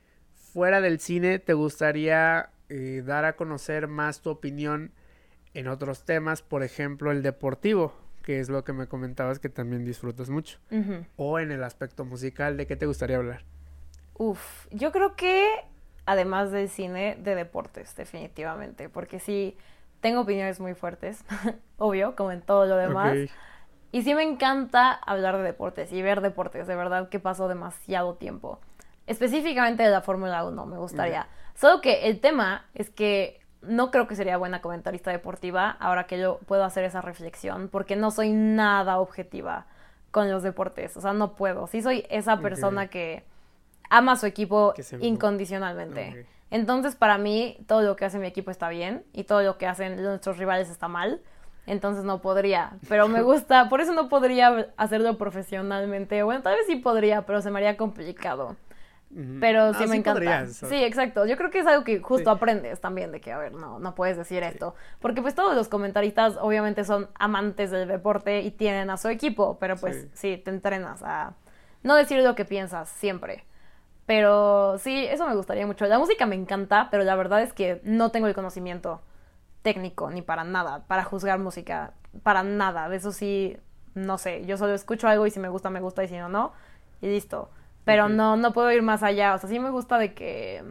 [0.52, 4.92] fuera del cine te gustaría eh, dar a conocer más tu opinión
[5.54, 9.84] en otros temas, por ejemplo, el deportivo que es lo que me comentabas que también
[9.84, 10.58] disfrutas mucho.
[11.16, 13.44] O en el aspecto musical, ¿de qué te gustaría hablar?
[14.14, 15.48] Uf, yo creo que
[16.06, 19.56] además del cine, de deportes, definitivamente, porque sí,
[20.00, 21.24] tengo opiniones muy fuertes,
[21.78, 23.16] obvio, como en todo lo demás.
[23.92, 28.14] Y sí me encanta hablar de deportes y ver deportes, de verdad que paso demasiado
[28.14, 28.60] tiempo.
[29.10, 31.26] Específicamente de la Fórmula 1, me gustaría.
[31.56, 36.16] Solo que el tema es que no creo que sería buena comentarista deportiva ahora que
[36.16, 39.66] yo puedo hacer esa reflexión, porque no soy nada objetiva
[40.12, 41.66] con los deportes, o sea, no puedo.
[41.66, 43.24] Sí soy esa persona que
[43.88, 46.28] ama a su equipo incondicionalmente.
[46.52, 49.66] Entonces, para mí, todo lo que hace mi equipo está bien y todo lo que
[49.66, 51.20] hacen nuestros rivales está mal.
[51.66, 56.22] Entonces no podría, pero me gusta, por eso no podría hacerlo profesionalmente.
[56.22, 58.54] Bueno, tal vez sí podría, pero se me haría complicado.
[59.40, 60.46] Pero sí me encanta.
[60.46, 61.26] Sí, exacto.
[61.26, 63.94] Yo creo que es algo que justo aprendes también de que, a ver, no, no
[63.94, 64.76] puedes decir esto.
[65.00, 69.58] Porque pues todos los comentaristas obviamente son amantes del deporte y tienen a su equipo,
[69.58, 71.34] pero pues sí, te entrenas a
[71.82, 73.44] no decir lo que piensas siempre.
[74.06, 75.86] Pero sí, eso me gustaría mucho.
[75.86, 79.02] La música me encanta, pero la verdad es que no tengo el conocimiento
[79.62, 82.88] técnico ni para nada, para juzgar música, para nada.
[82.88, 83.56] De eso sí,
[83.94, 84.44] no sé.
[84.46, 86.52] Yo solo escucho algo y si me gusta, me gusta y si no, no.
[87.00, 87.50] Y listo.
[87.84, 89.34] Pero no, no puedo ir más allá.
[89.34, 90.62] O sea, sí me gusta de que,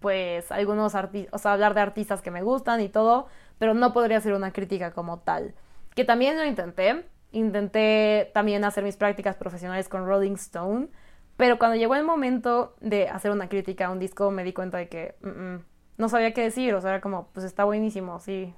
[0.00, 3.28] pues, algunos artistas, o sea, hablar de artistas que me gustan y todo,
[3.58, 5.54] pero no podría hacer una crítica como tal.
[5.94, 7.04] Que también lo intenté.
[7.32, 10.88] Intenté también hacer mis prácticas profesionales con Rolling Stone,
[11.36, 14.78] pero cuando llegó el momento de hacer una crítica a un disco, me di cuenta
[14.78, 15.64] de que mm, mm,
[15.96, 16.74] no sabía qué decir.
[16.74, 18.54] O sea, era como, pues está buenísimo, sí.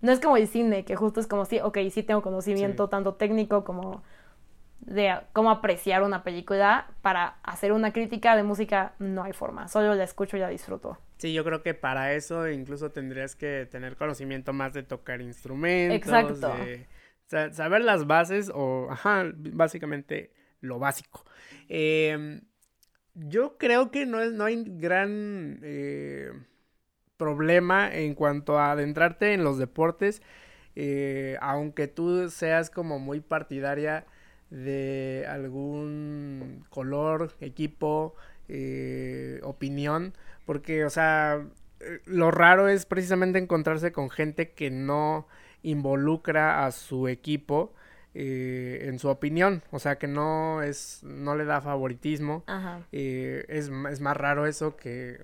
[0.00, 3.14] No es como el cine, que justo es como, sí, ok, sí tengo conocimiento tanto
[3.14, 4.02] técnico como
[4.86, 9.94] de cómo apreciar una película para hacer una crítica de música no hay forma, solo
[9.94, 10.98] la escucho y la disfruto.
[11.18, 15.96] Sí, yo creo que para eso incluso tendrías que tener conocimiento más de tocar instrumentos,
[15.96, 16.54] Exacto.
[16.56, 16.86] de
[17.52, 21.24] saber las bases o, ajá, básicamente lo básico.
[21.68, 22.42] Em,
[23.14, 26.30] yo creo que no, es, no hay gran eh,
[27.16, 30.20] problema en cuanto a adentrarte en los deportes,
[30.74, 34.04] eh, aunque tú seas como muy partidaria
[34.54, 38.14] de algún color, equipo,
[38.48, 40.14] eh, opinión,
[40.46, 41.44] porque, o sea,
[41.80, 45.26] eh, lo raro es precisamente encontrarse con gente que no
[45.62, 47.74] involucra a su equipo
[48.14, 52.44] eh, en su opinión, o sea, que no es, no le da favoritismo.
[52.92, 55.20] es, es más raro eso que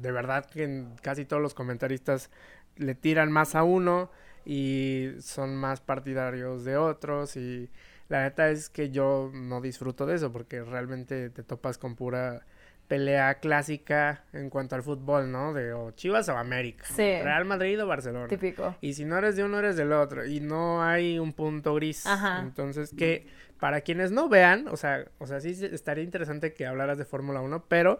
[0.00, 2.30] de verdad que en casi todos los comentaristas
[2.76, 4.10] le tiran más a uno
[4.46, 7.68] y son más partidarios de otros y
[8.12, 12.44] la neta es que yo no disfruto de eso porque realmente te topas con pura
[12.86, 15.54] pelea clásica en cuanto al fútbol, ¿no?
[15.54, 16.84] De o Chivas o América.
[16.84, 17.22] Sí.
[17.22, 18.28] Real Madrid o Barcelona.
[18.28, 18.76] Típico.
[18.82, 20.26] Y si no eres de uno, eres del otro.
[20.26, 22.04] Y no hay un punto gris.
[22.04, 22.40] Ajá.
[22.42, 26.98] Entonces, que para quienes no vean, o sea, o sea, sí estaría interesante que hablaras
[26.98, 27.98] de Fórmula 1, pero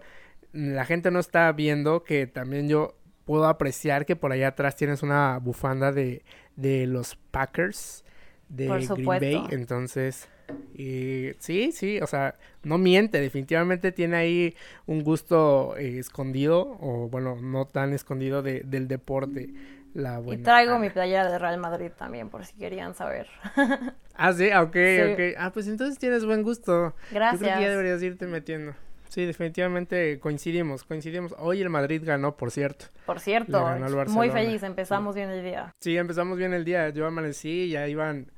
[0.53, 5.03] la gente no está viendo que también yo puedo apreciar que por allá atrás tienes
[5.03, 6.23] una bufanda de,
[6.57, 8.05] de los Packers
[8.53, 9.45] de Green Bay.
[9.51, 10.29] Entonces,
[10.75, 17.09] y sí, sí, o sea, no miente, definitivamente tiene ahí un gusto eh, escondido, o
[17.09, 19.51] bueno, no tan escondido de, del deporte.
[19.95, 20.41] La buena.
[20.41, 23.27] Y traigo mi playera de Real Madrid también, por si querían saber.
[24.15, 24.77] ah, sí, ok,
[25.13, 25.21] ok.
[25.37, 26.95] Ah, pues entonces tienes buen gusto.
[27.11, 27.41] Gracias.
[27.41, 28.75] Yo creo que ya deberías irte metiendo.
[29.11, 31.35] Sí, definitivamente coincidimos, coincidimos.
[31.39, 32.87] Hoy el Madrid ganó, por cierto.
[33.05, 33.63] Por cierto,
[34.09, 35.75] muy feliz, empezamos bien el día.
[35.81, 36.89] Sí, empezamos bien el día.
[36.89, 38.33] Yo amanecí, ya iban,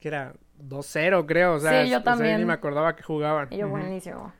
[0.00, 2.38] que era 2-0 creo, o sea, sí, yo también.
[2.38, 3.48] ni me acordaba que jugaban.
[3.50, 4.32] Y yo buenísimo.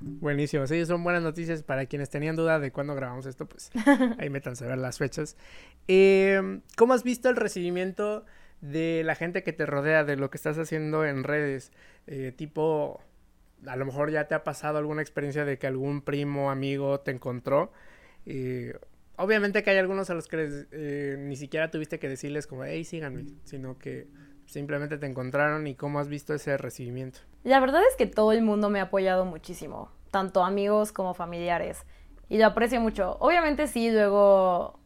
[0.00, 3.70] Buenísimo, sí, son buenas noticias para quienes tenían duda de cuándo grabamos esto, pues
[4.18, 5.36] ahí métanse a ver las fechas.
[5.88, 8.24] Eh, ¿Cómo has visto el recibimiento
[8.62, 11.72] de la gente que te rodea, de lo que estás haciendo en redes?
[12.06, 13.02] Eh, tipo,
[13.66, 17.10] a lo mejor ya te ha pasado alguna experiencia de que algún primo, amigo te
[17.10, 17.72] encontró.
[18.26, 18.74] Eh,
[19.16, 22.84] obviamente que hay algunos a los que eh, ni siquiera tuviste que decirles como, hey,
[22.84, 24.08] síganme, sino que
[24.50, 27.20] simplemente te encontraron y cómo has visto ese recibimiento.
[27.44, 31.84] La verdad es que todo el mundo me ha apoyado muchísimo, tanto amigos como familiares,
[32.28, 33.16] y lo aprecio mucho.
[33.20, 34.78] Obviamente sí, luego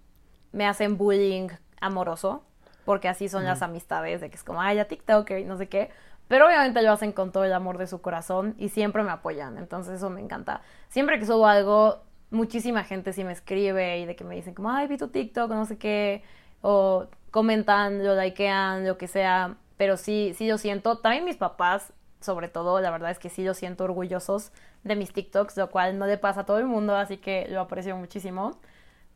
[0.52, 1.48] me hacen bullying
[1.80, 2.44] amoroso,
[2.84, 5.68] porque así son las amistades, de que es como, ay, ya TikToker y no sé
[5.68, 5.90] qué.
[6.28, 9.58] Pero obviamente lo hacen con todo el amor de su corazón y siempre me apoyan,
[9.58, 10.62] entonces eso me encanta.
[10.88, 14.70] Siempre que subo algo, muchísima gente sí me escribe y de que me dicen como,
[14.70, 16.22] ay, vi tu TikTok, no sé qué,
[16.62, 21.92] o comentan, lo likean, lo que sea, pero sí, sí yo siento, también mis papás,
[22.20, 24.52] sobre todo, la verdad es que sí yo siento orgullosos
[24.84, 27.60] de mis TikToks, lo cual no le pasa a todo el mundo, así que lo
[27.60, 28.60] aprecio muchísimo.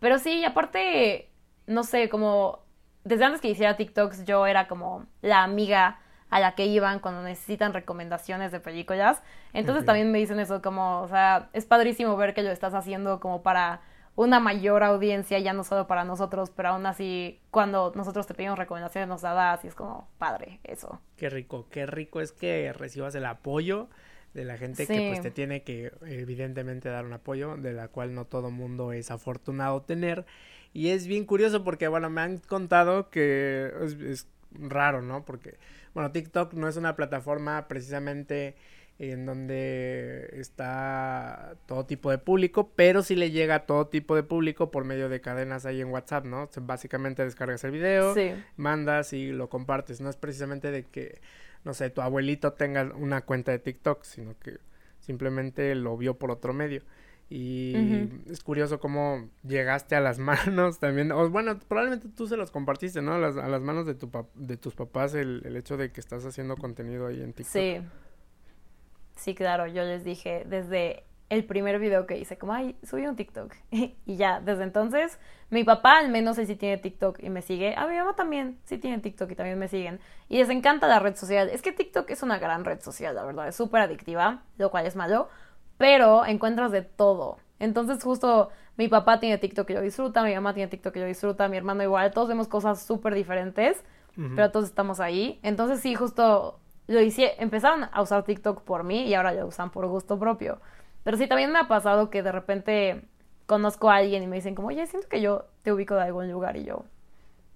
[0.00, 1.30] Pero sí, aparte,
[1.68, 2.58] no sé, como
[3.04, 7.22] desde antes que hiciera TikToks yo era como la amiga a la que iban cuando
[7.22, 9.22] necesitan recomendaciones de películas.
[9.52, 13.20] Entonces también me dicen eso como, o sea, es padrísimo ver que lo estás haciendo
[13.20, 13.80] como para
[14.18, 18.58] una mayor audiencia, ya no solo para nosotros, pero aún así, cuando nosotros te pedimos
[18.58, 21.00] recomendaciones, nos la das y es como padre eso.
[21.16, 23.88] Qué rico, qué rico es que recibas el apoyo
[24.34, 28.12] de la gente que pues te tiene que evidentemente dar un apoyo, de la cual
[28.12, 30.26] no todo mundo es afortunado tener.
[30.72, 33.70] Y es bien curioso porque, bueno, me han contado que
[34.04, 35.24] es raro, ¿no?
[35.24, 35.58] Porque,
[35.94, 38.56] bueno, TikTok no es una plataforma precisamente
[38.98, 44.24] en donde está todo tipo de público, pero sí le llega a todo tipo de
[44.24, 46.48] público por medio de cadenas ahí en WhatsApp, ¿no?
[46.62, 48.14] Básicamente descargas el video,
[48.56, 50.00] mandas y lo compartes.
[50.00, 51.20] No es precisamente de que,
[51.64, 54.58] no sé, tu abuelito tenga una cuenta de TikTok, sino que
[54.98, 56.82] simplemente lo vio por otro medio.
[57.30, 62.50] Y es curioso cómo llegaste a las manos también, o bueno, probablemente tú se los
[62.50, 63.14] compartiste, ¿no?
[63.14, 66.00] A las, a las manos de, tu de tus papás el, el hecho de que
[66.00, 67.52] estás haciendo contenido ahí en TikTok.
[67.52, 67.80] Sí.
[69.18, 73.16] Sí, claro, yo les dije desde el primer video que hice, como, ay, subí un
[73.16, 73.52] TikTok.
[73.70, 75.18] y ya, desde entonces,
[75.50, 77.74] mi papá al menos él sí tiene TikTok y me sigue.
[77.76, 79.98] A mi mamá también sí tiene TikTok y también me siguen.
[80.28, 81.50] Y les encanta la red social.
[81.50, 83.48] Es que TikTok es una gran red social, la verdad.
[83.48, 85.28] Es súper adictiva, lo cual es malo.
[85.78, 87.38] Pero encuentras de todo.
[87.58, 91.06] Entonces, justo mi papá tiene TikTok que yo disfruta, mi mamá tiene TikTok que yo
[91.06, 92.12] disfruta, mi hermano igual.
[92.12, 93.82] Todos vemos cosas súper diferentes,
[94.34, 95.40] pero todos estamos ahí.
[95.42, 99.70] Entonces, sí, justo lo hice, empezaron a usar TikTok por mí y ahora lo usan
[99.70, 100.58] por gusto propio.
[101.04, 103.04] Pero sí, también me ha pasado que de repente
[103.46, 106.30] conozco a alguien y me dicen como, oye, siento que yo te ubico de algún
[106.30, 106.84] lugar y yo,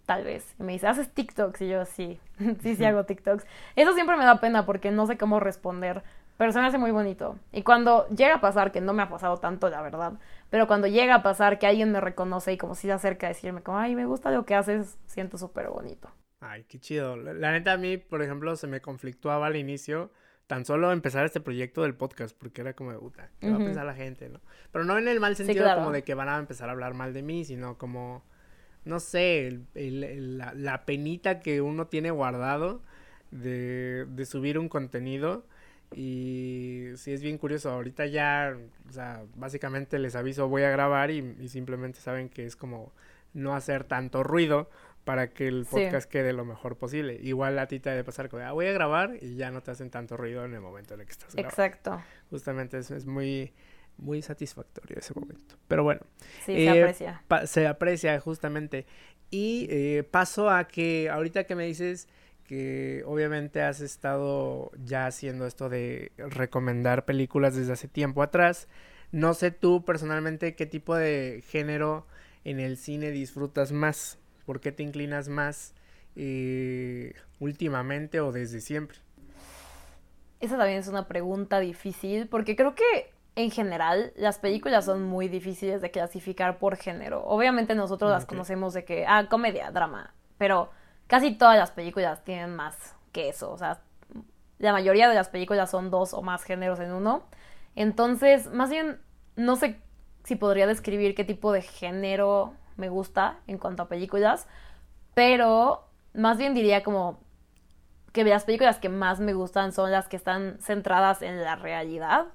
[0.06, 0.54] tal vez.
[0.58, 1.62] Y me dice, ¿haces TikToks?
[1.62, 2.20] Y yo, sí,
[2.62, 3.46] sí, sí hago TikToks.
[3.74, 6.02] Eso siempre me da pena porque no sé cómo responder,
[6.36, 7.36] pero se me hace muy bonito.
[7.52, 10.12] Y cuando llega a pasar, que no me ha pasado tanto, la verdad,
[10.50, 13.30] pero cuando llega a pasar que alguien me reconoce y como si se acerca a
[13.30, 16.10] decirme como, ay, me gusta lo que haces, siento súper bonito.
[16.42, 17.16] Ay, qué chido.
[17.16, 20.10] La, neta a mí, por ejemplo, se me conflictuaba al inicio
[20.48, 23.86] tan solo empezar este proyecto del podcast, porque era como, puta, ¿qué va a pensar
[23.86, 24.40] la gente, no?
[24.72, 27.14] Pero no en el mal sentido como de que van a empezar a hablar mal
[27.14, 28.24] de mí, sino como,
[28.84, 32.82] no sé, la, penita que uno tiene guardado
[33.30, 35.46] de, de subir un contenido.
[35.94, 38.56] Y sí es bien curioso, ahorita ya,
[38.88, 42.92] o sea, básicamente les aviso, voy a grabar y, y simplemente saben que es como
[43.34, 44.68] no hacer tanto ruido
[45.04, 47.18] para que el podcast quede lo mejor posible.
[47.22, 49.70] Igual a ti te debe pasar que ah, voy a grabar y ya no te
[49.70, 51.48] hacen tanto ruido en el momento en el que estás grabando.
[51.50, 52.02] Exacto.
[52.30, 53.52] Justamente eso es muy
[53.98, 55.56] muy satisfactorio ese momento.
[55.68, 56.00] Pero bueno.
[56.44, 57.22] Sí, se eh, aprecia.
[57.46, 58.86] Se aprecia justamente.
[59.30, 62.08] Y eh, paso a que ahorita que me dices
[62.44, 68.68] que obviamente has estado ya haciendo esto de recomendar películas desde hace tiempo atrás,
[69.10, 72.06] No sé tú personalmente qué tipo de género
[72.44, 75.74] en el cine disfrutas más, por qué te inclinas más
[76.16, 78.98] eh, últimamente o desde siempre.
[80.40, 85.28] Esa también es una pregunta difícil porque creo que en general las películas son muy
[85.28, 87.24] difíciles de clasificar por género.
[87.24, 90.70] Obviamente nosotros las conocemos de que, ah, comedia, drama, pero
[91.06, 93.50] casi todas las películas tienen más que eso.
[93.52, 93.80] O sea,
[94.58, 97.24] la mayoría de las películas son dos o más géneros en uno.
[97.74, 99.00] Entonces, más bien,
[99.36, 99.80] no sé
[100.24, 104.48] si podría describir qué tipo de género me gusta en cuanto a películas,
[105.14, 107.20] pero más bien diría como
[108.12, 112.26] que las películas que más me gustan son las que están centradas en la realidad.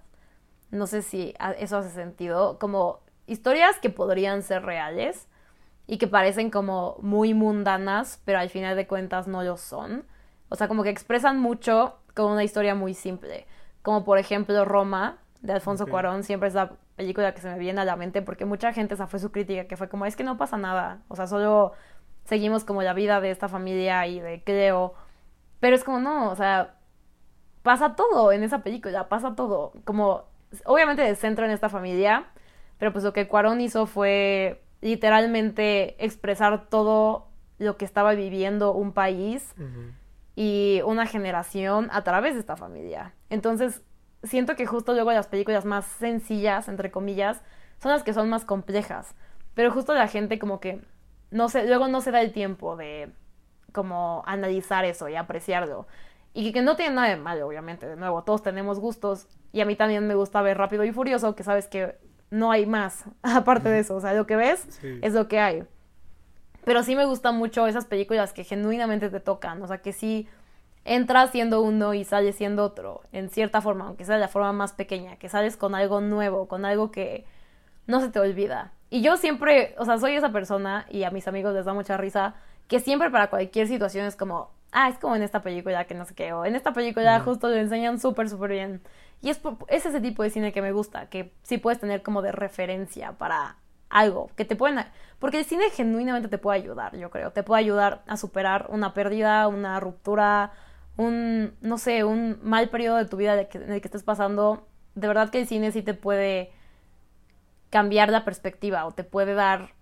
[0.72, 5.28] No sé si eso hace sentido, como historias que podrían ser reales
[5.86, 10.06] y que parecen como muy mundanas, pero al final de cuentas no lo son.
[10.50, 13.46] O sea, como que expresan mucho con una historia muy simple.
[13.82, 17.82] Como por ejemplo Roma, de Alfonso Cuarón, siempre es la película que se me viene
[17.82, 20.24] a la mente porque mucha gente esa fue su crítica, que fue como, es que
[20.24, 21.02] no pasa nada.
[21.08, 21.74] O sea, solo
[22.26, 24.94] seguimos como la vida de esta familia y de Cleo.
[25.60, 26.76] Pero es como, no, o sea,
[27.64, 29.74] pasa todo en esa película, pasa todo.
[29.86, 30.26] Como,
[30.66, 32.26] obviamente de centro en esta familia,
[32.78, 37.28] pero pues lo que Cuarón hizo fue literalmente expresar todo
[37.58, 39.56] lo que estaba viviendo un país
[40.36, 43.14] y una generación a través de esta familia.
[43.30, 43.82] Entonces,
[44.24, 47.42] siento que justo luego las películas más sencillas, entre comillas,
[47.82, 49.16] son las que son más complejas.
[49.54, 50.82] Pero justo la gente como que
[51.32, 53.10] no se, luego no se da el tiempo de
[53.72, 55.88] como analizar eso y apreciarlo.
[56.34, 57.88] Y que no tiene nada de malo, obviamente.
[57.88, 59.28] De nuevo, todos tenemos gustos.
[59.52, 61.96] Y a mí también me gusta ver Rápido y Furioso, que sabes que
[62.30, 63.96] no hay más aparte de eso.
[63.96, 65.64] O sea, lo que ves es lo que hay.
[66.64, 69.62] Pero sí me gustan mucho esas películas que genuinamente te tocan.
[69.64, 70.28] O sea, que sí
[70.88, 73.02] entras siendo uno y sales siendo otro.
[73.12, 75.18] En cierta forma, aunque sea de la forma más pequeña.
[75.18, 77.26] Que sales con algo nuevo, con algo que
[77.86, 78.72] no se te olvida.
[78.90, 81.98] Y yo siempre, o sea, soy esa persona y a mis amigos les da mucha
[81.98, 82.36] risa,
[82.68, 86.06] que siempre para cualquier situación es como, ah, es como en esta película que no
[86.06, 88.82] sé qué, o en esta película justo lo enseñan súper, súper bien.
[89.22, 92.22] Y es, es ese tipo de cine que me gusta, que sí puedes tener como
[92.22, 93.58] de referencia para
[93.90, 94.86] algo, que te pueden...
[95.20, 97.32] Porque el cine genuinamente te puede ayudar, yo creo.
[97.32, 100.52] Te puede ayudar a superar una pérdida, una ruptura,
[100.98, 104.68] un, no sé, un mal periodo de tu vida en el que estés pasando.
[104.96, 106.52] De verdad que el cine sí te puede
[107.70, 109.74] cambiar la perspectiva o te puede dar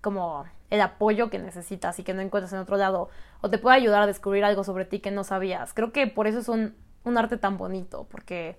[0.00, 3.08] como el apoyo que necesitas y que no encuentras en otro lado
[3.40, 5.74] o te puede ayudar a descubrir algo sobre ti que no sabías.
[5.74, 6.74] Creo que por eso es un,
[7.04, 8.56] un arte tan bonito, porque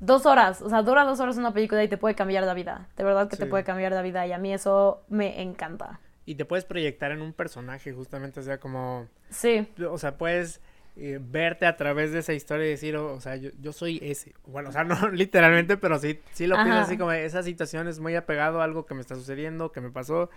[0.00, 2.88] dos horas, o sea, dura dos horas una película y te puede cambiar la vida.
[2.96, 6.00] De verdad que te puede cambiar la vida y a mí eso me encanta.
[6.26, 9.08] Y te puedes proyectar en un personaje, justamente, o sea, como...
[9.28, 9.68] Sí.
[9.90, 10.62] O sea, puedes
[10.96, 14.32] eh, verte a través de esa historia y decir, o, sea, yo, yo, soy ese.
[14.46, 17.98] Bueno, o sea, no literalmente, pero sí, sí lo pienso así como esa situación es
[17.98, 20.30] muy apegado a algo que me está sucediendo, que me pasó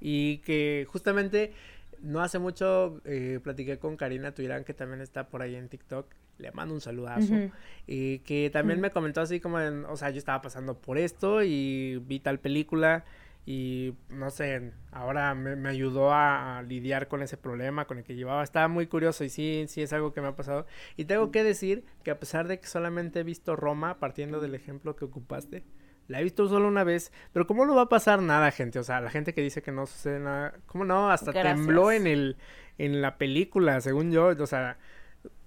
[0.00, 1.52] y que justamente
[2.02, 6.06] no hace mucho eh, platiqué con Karina Tuirán, que también está por ahí en TikTok.
[6.38, 7.34] Le mando un saludazo.
[7.86, 11.42] Y que también me comentó así como, en, o sea, yo estaba pasando por esto
[11.42, 13.04] y vi tal película
[13.44, 18.44] y no sé, ahora me, ayudó a, lidiar con ese problema con el que llevaba.
[18.44, 20.66] Estaba muy curioso y sí, sí es algo que me ha pasado.
[20.96, 24.54] Y tengo que decir que a pesar de que solamente he visto Roma, partiendo del
[24.54, 25.64] ejemplo que ocupaste,
[26.08, 28.78] la he visto solo una vez, pero ¿cómo no va a pasar nada, gente?
[28.78, 31.10] O sea, la gente que dice que no sucede nada, ¿cómo no?
[31.10, 32.36] Hasta tembló en el
[32.78, 34.78] en la película, según yo, o sea,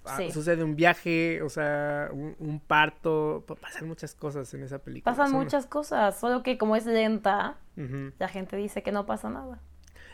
[0.06, 5.16] Ah, sucede un viaje, o sea, un, parto, pasan muchas cosas en esa película.
[5.16, 9.60] Pasan muchas cosas, solo que como es lenta, la gente dice que no pasa nada.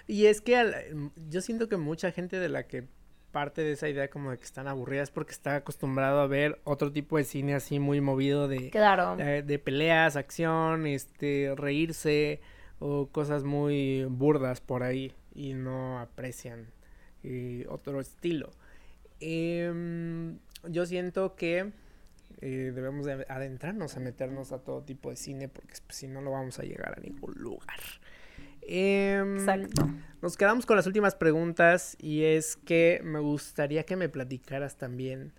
[0.08, 0.94] Y es que
[1.30, 2.88] yo siento que mucha gente de la que
[3.32, 6.92] parte de esa idea como de que están aburridas porque está acostumbrado a ver otro
[6.92, 9.16] tipo de cine así muy movido de, claro.
[9.16, 12.42] de, peleas, acción, este, reírse
[12.80, 16.68] o cosas muy burdas por ahí y no aprecian
[17.24, 18.52] eh, otro estilo.
[19.22, 21.72] Em, yo siento que
[22.42, 26.22] eh, debemos de adentrarnos a meternos a todo tipo de cine porque pues, si no,
[26.22, 27.80] no vamos a llegar a ningún lugar.
[28.64, 29.88] Em, Exacto.
[30.22, 35.34] Nos quedamos con las últimas preguntas y es que me gustaría que me platicaras también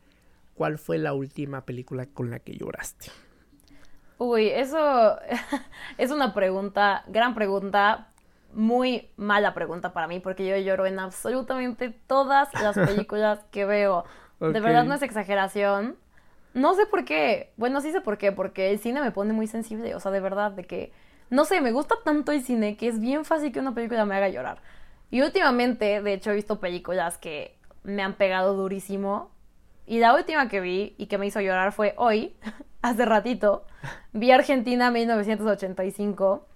[0.55, 3.11] cuál fue la última película con la que lloraste.
[4.19, 5.19] Uy, eso
[5.99, 8.12] es una pregunta, gran pregunta,
[8.53, 14.05] muy mala pregunta para mí porque yo lloro en absolutamente todas las películas que veo.
[14.41, 15.97] De verdad no es exageración.
[16.55, 17.53] No sé por qué.
[17.57, 20.21] Bueno, sí sé por qué, porque el cine me pone muy sensible, o sea, de
[20.21, 20.93] verdad, de que,
[21.31, 24.17] no sé, me gusta tanto el cine que es bien fácil que una película me
[24.17, 24.61] haga llorar.
[25.11, 29.31] Y últimamente, de hecho, he visto películas que me han pegado durísimo
[29.87, 32.37] Y la última que vi y que me hizo llorar fue hoy,
[32.83, 33.67] hace ratito,
[34.13, 36.47] vi Argentina 1985,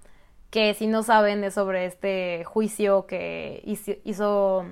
[0.51, 3.63] que si no saben es sobre este juicio que
[4.05, 4.65] hizo,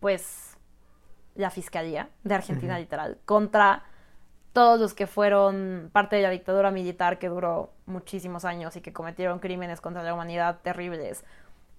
[0.00, 0.56] pues,
[1.34, 3.84] la Fiscalía de Argentina, literal, contra
[4.52, 8.92] todos los que fueron parte de la dictadura militar que duró muchísimos años y que
[8.92, 11.24] cometieron crímenes contra la humanidad terribles.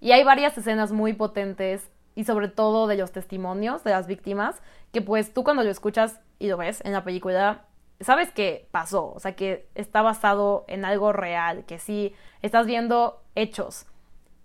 [0.00, 4.60] Y hay varias escenas muy potentes y sobre todo de los testimonios de las víctimas,
[4.92, 7.64] que pues tú cuando lo escuchas y lo ves en la película,
[8.00, 13.22] sabes que pasó, o sea, que está basado en algo real, que sí estás viendo
[13.34, 13.86] hechos.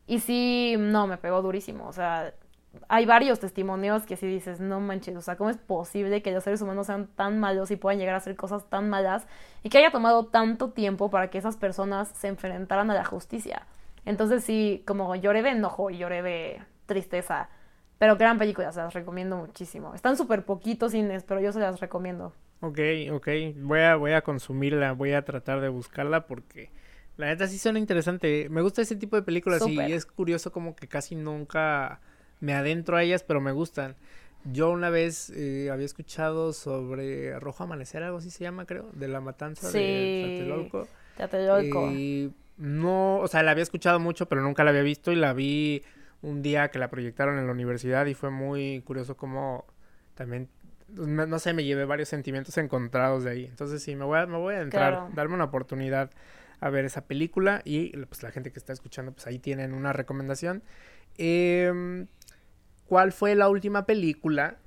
[0.07, 2.33] Y sí, no, me pegó durísimo, o sea,
[2.87, 6.43] hay varios testimonios que sí dices, no manches, o sea, ¿cómo es posible que los
[6.43, 9.27] seres humanos sean tan malos y puedan llegar a hacer cosas tan malas
[9.63, 13.65] y que haya tomado tanto tiempo para que esas personas se enfrentaran a la justicia?
[14.05, 17.49] Entonces sí, como lloré de enojo y lloré de tristeza
[17.99, 19.93] pero gran película, se las recomiendo muchísimo.
[19.93, 22.33] Están súper poquitos cines, pero yo se las recomiendo.
[22.61, 22.79] Ok,
[23.11, 23.27] ok.
[23.57, 26.69] Voy a, voy a consumirla, voy a tratar de buscarla porque
[27.17, 28.47] la neta sí suena interesante.
[28.49, 32.01] Me gusta ese tipo de películas y es curioso como que casi nunca
[32.39, 33.95] me adentro a ellas, pero me gustan.
[34.45, 39.09] Yo una vez eh, había escuchado sobre Rojo Amanecer, algo así se llama, creo, de
[39.09, 40.87] la matanza de Tlatelolco.
[41.17, 41.91] Tlatelolco.
[41.91, 45.33] Y no, o sea, la había escuchado mucho, pero nunca la había visto y la
[45.33, 45.83] vi
[46.21, 49.65] un día que la proyectaron en la universidad y fue muy curioso como
[50.15, 50.49] también,
[50.95, 53.45] no sé, me llevé varios sentimientos encontrados de ahí.
[53.45, 56.11] Entonces sí, me voy a, me voy a entrar, darme una oportunidad
[56.59, 59.93] a ver esa película y pues la gente que está escuchando, pues ahí tienen una
[59.93, 60.63] recomendación.
[61.17, 62.07] Em,
[62.85, 64.57] ¿Cuál fue la última película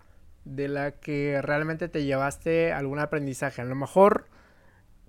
[0.44, 3.62] de la que realmente te llevaste algún aprendizaje?
[3.62, 4.26] A lo mejor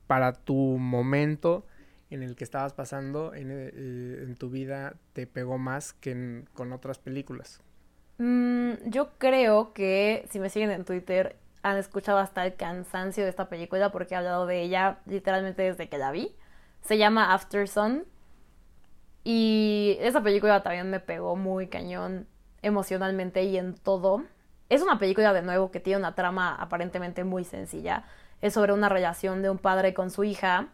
[0.08, 1.66] para tu momento
[2.10, 7.00] en el que estabas pasando en, eh, tu vida te pegó más que con otras
[7.00, 7.62] películas?
[8.18, 13.30] Mm, yo creo que si me siguen en Twitter han escuchado hasta el cansancio de
[13.30, 16.36] esta película porque he hablado de ella literalmente desde que la vi.
[16.82, 18.06] Se llama After Sun
[19.24, 22.28] y esa película también me pegó muy cañón
[22.62, 24.24] emocionalmente y en todo.
[24.70, 28.06] Es una película de nuevo que tiene una trama aparentemente muy sencilla.
[28.42, 30.68] Es sobre una relación de un padre con su hija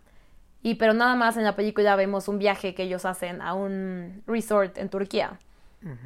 [0.63, 4.23] y pero nada más en la película vemos un viaje que ellos hacen a un
[4.25, 5.39] resort en Turquía.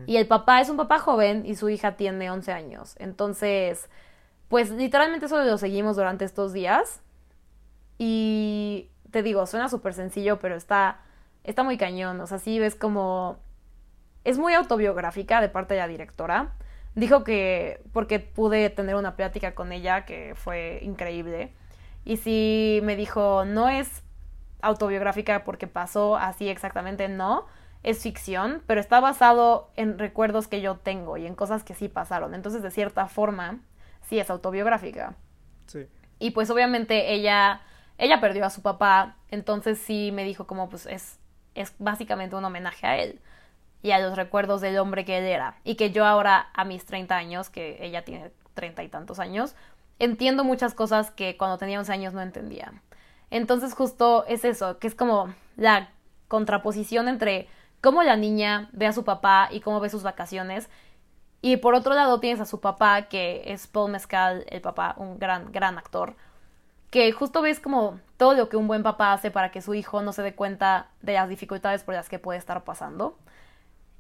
[0.06, 2.96] Y el papá es un papá joven y su hija tiene 11 años.
[3.00, 3.90] Entonces,
[4.48, 7.02] pues literalmente solo lo seguimos durante estos días.
[7.98, 11.00] Y te digo, suena súper sencillo, pero está,
[11.44, 12.20] está muy cañón.
[12.22, 13.38] O sea, sí ves como...
[14.24, 16.54] Es muy autobiográfica de parte de la directora.
[16.96, 21.52] Dijo que, porque pude tener una plática con ella que fue increíble.
[22.06, 24.04] Y sí me dijo, no es
[24.62, 27.46] autobiográfica porque pasó así exactamente, no.
[27.84, 31.90] Es ficción, pero está basado en recuerdos que yo tengo y en cosas que sí
[31.90, 32.34] pasaron.
[32.34, 33.60] Entonces, de cierta forma,
[34.02, 35.16] sí es autobiográfica.
[35.68, 35.88] Sí.
[36.20, 37.62] Y pues obviamente ella,
[37.98, 41.20] ella perdió a su papá, entonces sí me dijo como pues es,
[41.56, 43.20] es básicamente un homenaje a él
[43.82, 45.58] y a los recuerdos del hombre que él era.
[45.64, 49.56] Y que yo ahora, a mis 30 años, que ella tiene treinta y tantos años,
[50.00, 52.74] entiendo muchas cosas que cuando tenía 11 años no entendía.
[53.30, 55.90] Entonces justo es eso, que es como la
[56.30, 57.48] contraposición entre
[57.84, 60.70] cómo la niña ve a su papá y cómo ve sus vacaciones.
[61.42, 65.20] Y por otro lado tienes a su papá, que es Paul Mescal, el papá, un
[65.20, 66.16] gran, gran actor,
[66.90, 70.02] que justo ves como todo lo que un buen papá hace para que su hijo
[70.02, 73.18] no se dé cuenta de las dificultades por las que puede estar pasando.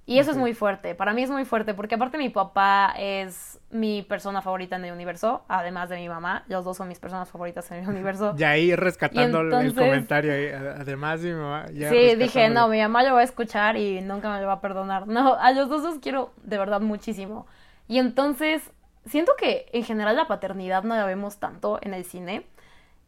[0.06, 3.58] Y eso es muy fuerte, para mí es muy fuerte, porque aparte mi papá es
[3.72, 7.30] mi persona favorita en el universo, además de mi mamá, los dos son mis personas
[7.30, 8.36] favoritas en el universo.
[8.44, 10.34] Y ahí rescatando el comentario,
[10.78, 11.68] además de mi mamá.
[11.68, 14.62] sí, dije, no, mi mamá lo va a escuchar y nunca me lo va a
[14.62, 15.08] perdonar.
[15.08, 17.48] No, a los dos los quiero de verdad muchísimo.
[17.88, 18.72] Y entonces,
[19.06, 22.46] siento que en general la paternidad no la vemos tanto en el cine.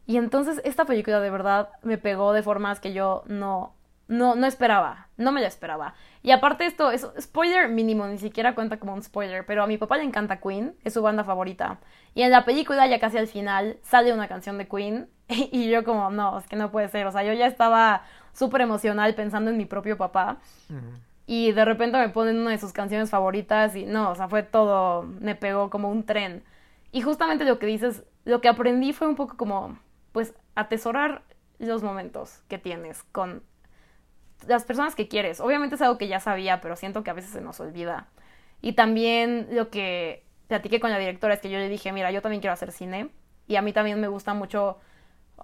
[0.06, 3.74] Y entonces esta película de verdad me pegó de formas que yo no,
[4.08, 5.94] no, no esperaba, no me la esperaba.
[6.22, 9.78] Y aparte esto es spoiler mínimo, ni siquiera cuenta como un spoiler, pero a mi
[9.78, 11.78] papá le encanta Queen, es su banda favorita.
[12.14, 15.84] Y en la película ya casi al final sale una canción de Queen y yo
[15.84, 18.02] como, no, es que no puede ser, o sea, yo ya estaba
[18.32, 20.38] súper emocional pensando en mi propio papá.
[21.26, 24.44] Y de repente me ponen una de sus canciones favoritas y no, o sea, fue
[24.44, 26.44] todo, me pegó como un tren.
[26.92, 29.78] Y justamente lo que dices, lo que aprendí fue un poco como,
[30.12, 31.22] pues, atesorar
[31.58, 33.42] los momentos que tienes con
[34.48, 35.40] las personas que quieres.
[35.40, 38.08] Obviamente es algo que ya sabía, pero siento que a veces se nos olvida.
[38.60, 42.22] Y también lo que platiqué con la directora es que yo le dije, mira, yo
[42.22, 43.10] también quiero hacer cine
[43.46, 44.78] y a mí también me gusta mucho,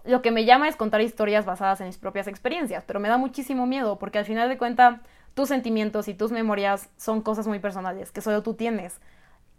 [0.05, 3.19] lo que me llama es contar historias basadas en mis propias experiencias, pero me da
[3.19, 5.01] muchísimo miedo porque al final de cuentas
[5.35, 9.01] tus sentimientos y tus memorias son cosas muy personales que solo tú tienes.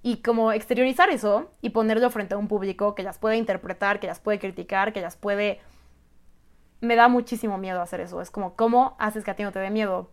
[0.02, 4.08] y como exteriorizar eso y ponerlo frente a un público que las puede interpretar, que
[4.08, 5.60] las puede criticar, que las puede...
[6.84, 8.20] Me da muchísimo miedo hacer eso.
[8.20, 10.12] Es como, ¿cómo haces que a ti no te dé miedo?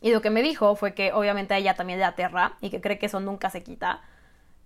[0.00, 2.80] Y lo que me dijo fue que obviamente a ella también le aterra y que
[2.80, 4.02] cree que eso nunca se quita.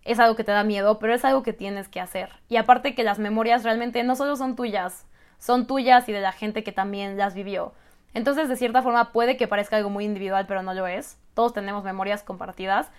[0.05, 2.31] Es algo que te da miedo, pero es algo que tienes que hacer.
[2.49, 5.05] Y aparte que las memorias realmente no solo son tuyas,
[5.39, 7.75] son tuyas y de la gente que también las vivió.
[8.15, 11.19] Entonces, de cierta forma, puede que parezca algo muy individual, pero no lo es.
[11.35, 12.91] Todos tenemos memorias compartidas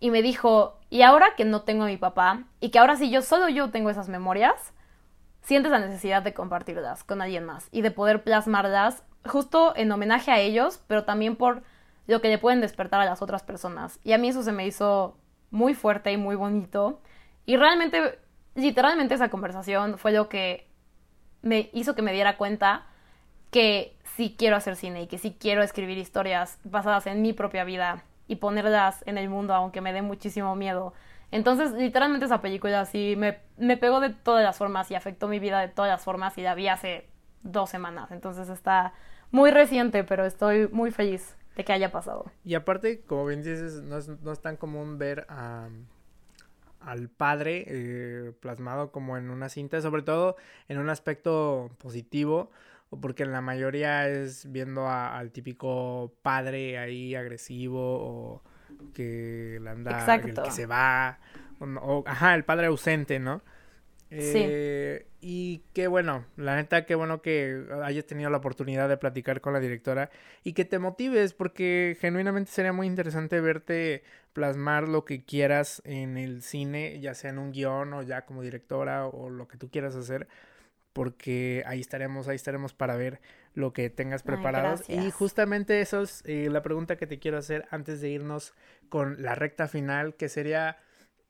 [0.00, 3.10] y me dijo, y ahora que no tengo a mi papá, y que ahora sí
[3.10, 4.72] yo solo yo tengo esas memorias,
[5.46, 10.32] sientes la necesidad de compartirlas con alguien más y de poder plasmarlas justo en homenaje
[10.32, 11.62] a ellos, pero también por
[12.08, 14.00] lo que le pueden despertar a las otras personas.
[14.02, 15.16] Y a mí eso se me hizo
[15.52, 17.00] muy fuerte y muy bonito.
[17.44, 18.18] Y realmente,
[18.56, 20.66] literalmente esa conversación fue lo que
[21.42, 22.86] me hizo que me diera cuenta
[23.52, 27.62] que sí quiero hacer cine y que sí quiero escribir historias basadas en mi propia
[27.62, 30.92] vida y ponerlas en el mundo, aunque me dé muchísimo miedo.
[31.36, 35.38] Entonces, literalmente esa película sí me, me pegó de todas las formas y afectó mi
[35.38, 37.06] vida de todas las formas y la vi hace
[37.42, 38.10] dos semanas.
[38.10, 38.94] Entonces está
[39.30, 42.24] muy reciente, pero estoy muy feliz de que haya pasado.
[42.44, 45.26] Y aparte, como bien dices, no es, no es tan común ver
[46.80, 50.36] al padre eh, plasmado como en una cinta, sobre todo
[50.68, 52.50] en un aspecto positivo
[53.00, 58.42] porque en la mayoría es viendo al típico padre ahí agresivo o
[58.94, 61.18] que la anda, el que se va,
[61.60, 63.42] o, ajá, el padre ausente, ¿no?
[64.10, 69.40] Eh, y qué bueno, la neta, qué bueno que hayas tenido la oportunidad de platicar
[69.40, 70.10] con la directora
[70.44, 76.18] y que te motives, porque genuinamente sería muy interesante verte plasmar lo que quieras en
[76.18, 79.70] el cine, ya sea en un guion o ya como directora o lo que tú
[79.70, 80.28] quieras hacer
[80.96, 83.20] porque ahí estaremos, ahí estaremos para ver
[83.56, 84.82] lo que tengas preparado.
[84.86, 88.52] y justamente eso es eh, la pregunta que te quiero hacer antes de irnos
[88.90, 90.76] con la recta final, que sería,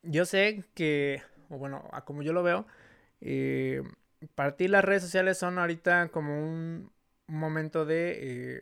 [0.02, 2.66] yo sé que, o bueno, como yo lo veo,
[3.20, 3.80] eh,
[4.34, 6.90] para ti las redes sociales son ahorita como un,
[7.28, 8.18] momento de,
[8.56, 8.60] eh,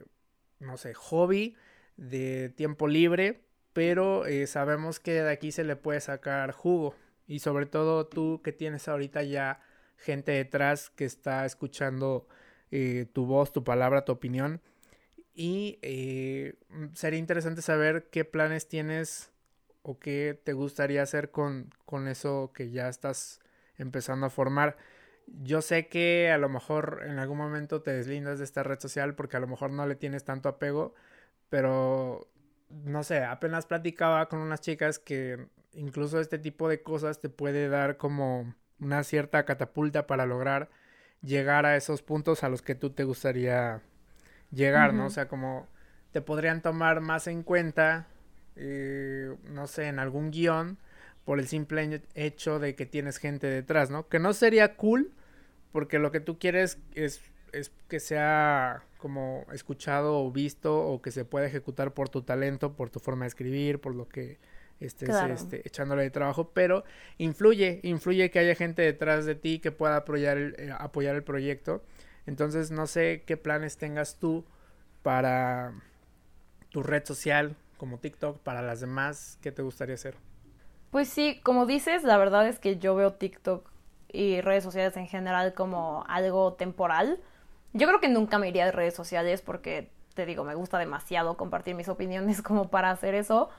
[0.61, 1.57] no sé, hobby,
[1.97, 6.95] de tiempo libre, pero sabemos que de aquí se le puede sacar jugo.
[7.27, 9.61] Y sobre todo tú que tienes ahorita ya
[9.97, 12.27] gente detrás que está escuchando
[12.77, 14.61] eh, tu voz, tu palabra, tu opinión.
[15.33, 16.55] Y eh,
[16.93, 19.31] sería interesante saber qué planes tienes
[19.83, 23.41] o qué te gustaría hacer con, con eso que ya estás
[23.79, 24.77] empezando a formar.
[25.29, 29.15] Yo sé que a lo mejor en algún momento te deslindas de esta red social
[29.15, 30.97] porque a lo mejor no le tienes tanto apego,
[31.51, 32.29] pero
[32.71, 37.69] no sé, apenas platicaba con unas chicas que incluso este tipo de cosas te puede
[37.69, 40.71] dar como una cierta catapulta para lograr
[41.25, 43.81] llegar a esos puntos a los que tú te gustaría
[44.51, 45.07] llegar, ¿no?
[45.07, 45.67] O sea, como
[46.13, 48.07] te podrían tomar más en cuenta,
[48.57, 50.79] eh, no sé, en algún guion,
[51.25, 54.09] por el simple hecho de que tienes gente detrás, ¿no?
[54.09, 55.13] Que no sería cool,
[55.73, 57.21] porque lo que tú quieres es,
[57.53, 62.75] es que sea como escuchado o visto o que se pueda ejecutar por tu talento,
[62.75, 64.39] por tu forma de escribir, por lo que
[64.81, 66.85] estés este, echándole de trabajo, pero
[67.19, 71.23] influye, influye que haya gente detrás de ti que pueda apoyar el, eh, apoyar el
[71.23, 71.83] proyecto.
[72.27, 74.45] Entonces, no sé qué planes tengas tú
[75.03, 75.75] para
[76.71, 80.17] tu red social como TikTok, para las demás, ¿qué te gustaría hacer?
[80.91, 83.69] Pues sí, como dices, la verdad es que yo veo TikTok
[84.09, 87.21] y redes sociales en general como algo temporal.
[87.73, 91.37] Yo creo que nunca me iría de redes sociales porque, te digo, me gusta demasiado
[91.37, 93.51] compartir mis opiniones como para hacer eso.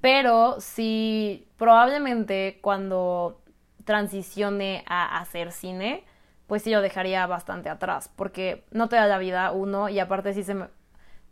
[0.00, 3.40] Pero sí, probablemente cuando
[3.84, 6.04] transicione a hacer cine,
[6.46, 10.34] pues sí lo dejaría bastante atrás, porque no te da la vida uno y aparte
[10.34, 10.66] sí se me...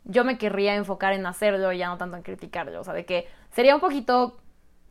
[0.04, 3.04] Yo me querría enfocar en hacerlo y ya no tanto en criticarlo, o sea, de
[3.04, 4.38] que sería un poquito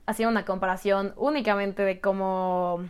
[0.05, 2.81] hacer una comparación únicamente de cómo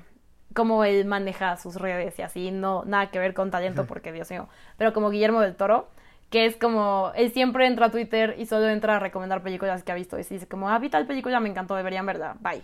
[0.55, 4.31] cómo él maneja sus redes y así, no nada que ver con talento porque Dios
[4.31, 5.89] mío, pero como Guillermo del Toro,
[6.29, 9.91] que es como, él siempre entra a Twitter y solo entra a recomendar películas que
[9.91, 12.63] ha visto y dice como, ah, vi tal película, me encantó, deberían verla, bye.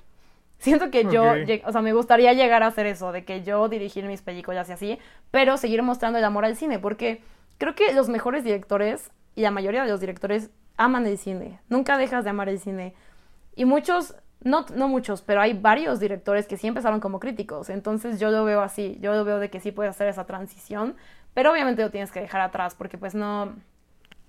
[0.57, 1.23] Siento que yo,
[1.65, 4.73] o sea, me gustaría llegar a hacer eso, de que yo dirigir mis películas y
[4.73, 4.99] así,
[5.31, 7.23] pero seguir mostrando el amor al cine, porque
[7.57, 11.97] creo que los mejores directores y la mayoría de los directores aman el cine, nunca
[11.97, 12.93] dejas de amar el cine.
[13.55, 18.19] Y muchos, no, no muchos, pero hay varios directores que sí empezaron como críticos, entonces
[18.19, 20.95] yo lo veo así, yo lo veo de que sí puedes hacer esa transición,
[21.33, 23.55] pero obviamente lo tienes que dejar atrás porque pues no...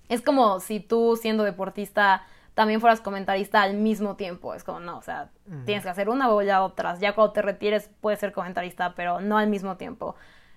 [0.09, 2.23] Es como si tú siendo deportista
[2.53, 4.53] también fueras comentarista al mismo tiempo.
[4.53, 5.31] Es como, no, o sea,
[5.65, 6.99] tienes que hacer una o ya otras.
[6.99, 10.15] Ya cuando te retires puedes ser comentarista, pero no al mismo tiempo.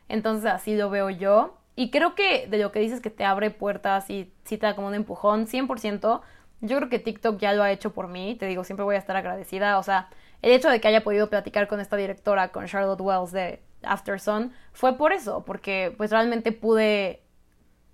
[0.09, 1.59] Entonces así lo veo yo.
[1.75, 4.75] Y creo que de lo que dices que te abre puertas y sí te da
[4.75, 6.23] como un empujón, 100%.
[6.63, 8.99] yo creo que TikTok ya lo ha hecho por mí, te digo, siempre voy a
[8.99, 10.09] estar agradecida, o sea,
[10.41, 14.21] el hecho de que haya podido platicar con esta directora, con Charlotte Wells de After
[14.21, 17.23] Sun, fue por eso, porque pues realmente pude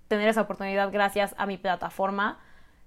[0.07, 2.39] tener esa oportunidad gracias a mi plataforma.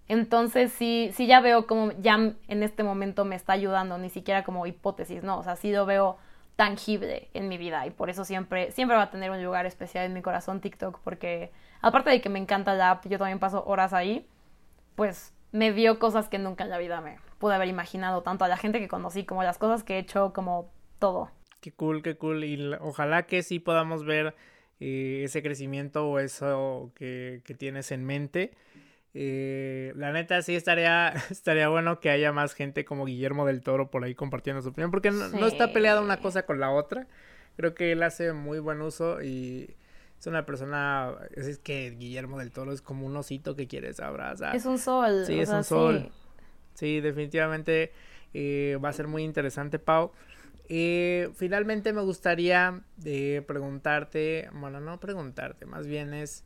[0.09, 4.45] Entonces sí, sí ya veo como ya en este momento me está ayudando, ni siquiera
[4.45, 6.19] como hipótesis, no, o sea, sí lo veo
[6.55, 10.07] tangible en mi vida y por eso siempre, siempre va a tener un lugar especial
[10.07, 13.65] en mi corazón TikTok porque aparte de que me encanta la app, yo también paso
[13.67, 14.27] horas ahí,
[14.95, 18.49] pues me dio cosas que nunca en la vida me pude haber imaginado, tanto a
[18.49, 21.31] la gente que conocí como las cosas que he hecho, como todo.
[21.67, 22.45] Qué cool, qué cool.
[22.45, 24.37] Y ojalá que sí podamos ver
[24.79, 28.53] eh, ese crecimiento o eso que, que tienes en mente.
[29.15, 33.91] Eh, la neta sí estaría, estaría bueno que haya más gente como Guillermo del Toro
[33.91, 37.09] por ahí compartiendo su opinión, porque no, está peleada una cosa con la otra.
[37.57, 39.75] Creo que él hace muy buen uso y
[40.21, 44.55] es una persona, es, que Guillermo del Toro es como un osito que quieres abrazar.
[44.55, 45.25] Es un sol.
[45.27, 46.13] Sí, es un sol.
[46.75, 47.91] Sí, definitivamente
[48.35, 50.13] eh, va a ser muy interesante, Pau.
[50.69, 56.45] Eh, finalmente me gustaría de preguntarte, bueno, no preguntarte, más bien es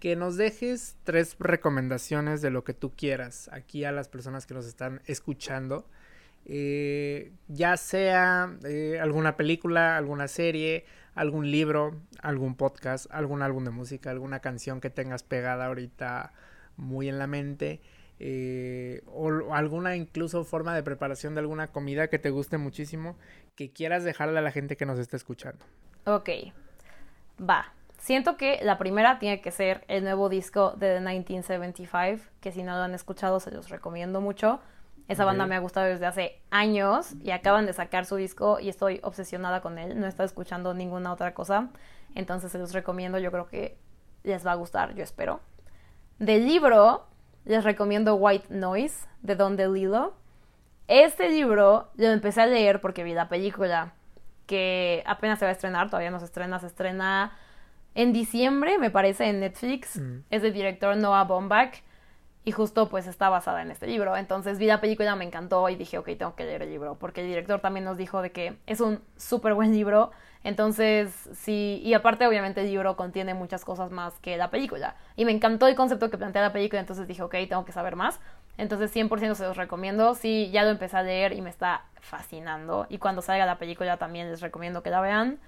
[0.00, 4.54] que nos dejes tres recomendaciones de lo que tú quieras aquí a las personas que
[4.54, 5.86] nos están escuchando.
[6.46, 13.70] Eh, ya sea eh, alguna película, alguna serie, algún libro, algún podcast, algún álbum de
[13.70, 16.32] música, alguna canción que tengas pegada ahorita
[16.76, 17.82] muy en la mente,
[18.22, 23.16] eh, o, alguna incluso forma de preparación de alguna comida que te guste muchísimo,
[23.56, 25.64] que quieras dejarle a la gente que nos está escuchando.
[26.04, 26.28] Ok,
[27.40, 27.72] va.
[27.98, 32.62] Siento que la primera tiene que ser el nuevo disco de The 1975, que si
[32.62, 34.60] no lo han escuchado se los recomiendo mucho.
[35.08, 38.68] Esa banda me ha gustado desde hace años y acaban de sacar su disco y
[38.68, 39.98] estoy obsesionada con él.
[39.98, 41.70] No he estado escuchando ninguna otra cosa.
[42.14, 43.18] Entonces se los recomiendo.
[43.18, 43.76] Yo creo que
[44.22, 45.40] les va a gustar, yo espero.
[46.20, 47.09] Del libro,
[47.44, 50.14] les recomiendo White Noise de Don DeLillo.
[50.88, 53.94] Este libro lo empecé a leer porque vi la película
[54.46, 57.32] que apenas se va a estrenar, todavía no se estrena, se estrena
[57.94, 59.96] en diciembre, me parece, en Netflix.
[59.96, 60.24] Mm.
[60.30, 61.76] Es del director Noah Baumbach.
[62.42, 64.16] Y justo pues está basada en este libro.
[64.16, 66.96] Entonces vi la película, me encantó y dije, ok, tengo que leer el libro.
[66.98, 70.10] Porque el director también nos dijo de que es un súper buen libro.
[70.42, 74.96] Entonces, sí, y aparte obviamente el libro contiene muchas cosas más que la película.
[75.16, 77.94] Y me encantó el concepto que plantea la película, entonces dije, ok, tengo que saber
[77.94, 78.20] más.
[78.56, 80.14] Entonces 100% se los recomiendo.
[80.14, 82.86] Sí, ya lo empecé a leer y me está fascinando.
[82.88, 85.38] Y cuando salga la película también les recomiendo que la vean.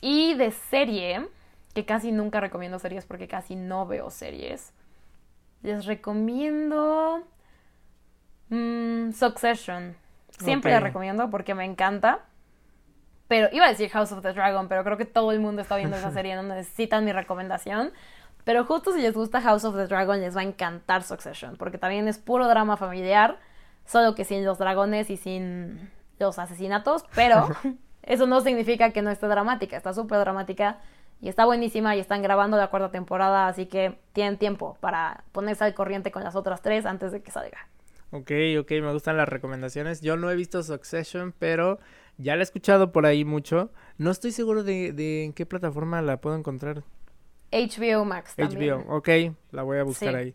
[0.00, 1.28] Y de serie,
[1.74, 4.72] que casi nunca recomiendo series porque casi no veo series.
[5.62, 7.22] Les recomiendo
[8.48, 9.94] mm, Succession.
[10.38, 12.20] Siempre la recomiendo porque me encanta.
[13.28, 15.76] Pero iba a decir House of the Dragon, pero creo que todo el mundo está
[15.76, 17.92] viendo esa serie, no necesitan mi recomendación.
[18.44, 21.78] Pero justo si les gusta House of the Dragon, les va a encantar Succession, porque
[21.78, 23.38] también es puro drama familiar,
[23.84, 27.48] solo que sin los dragones y sin los asesinatos, pero
[28.02, 30.78] eso no significa que no esté dramática, está súper dramática
[31.20, 35.64] y está buenísima y están grabando la cuarta temporada, así que tienen tiempo para ponerse
[35.64, 37.68] al corriente con las otras tres antes de que salga.
[38.12, 40.00] Ok, ok, me gustan las recomendaciones.
[40.00, 41.80] Yo no he visto Succession, pero
[42.18, 43.70] ya la he escuchado por ahí mucho.
[43.98, 46.82] No estoy seguro de, en qué plataforma la puedo encontrar.
[47.52, 48.34] HBO Max.
[48.36, 48.74] También.
[48.74, 49.08] HBO, ok,
[49.52, 50.34] la voy a buscar ahí.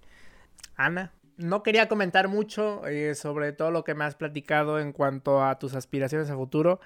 [0.76, 5.44] Ana, no quería comentar mucho eh, sobre todo lo que me has platicado en cuanto
[5.44, 6.80] a tus aspiraciones a futuro,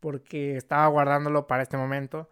[0.00, 2.28] porque estaba guardándolo para este momento.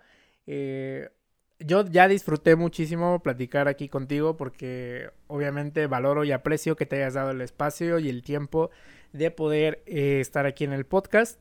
[0.46, 1.10] Eh,
[1.58, 7.14] yo ya disfruté muchísimo platicar aquí contigo porque obviamente valoro y aprecio que te hayas
[7.14, 8.70] dado el espacio y el tiempo
[9.12, 11.38] de poder eh, estar aquí en el podcast.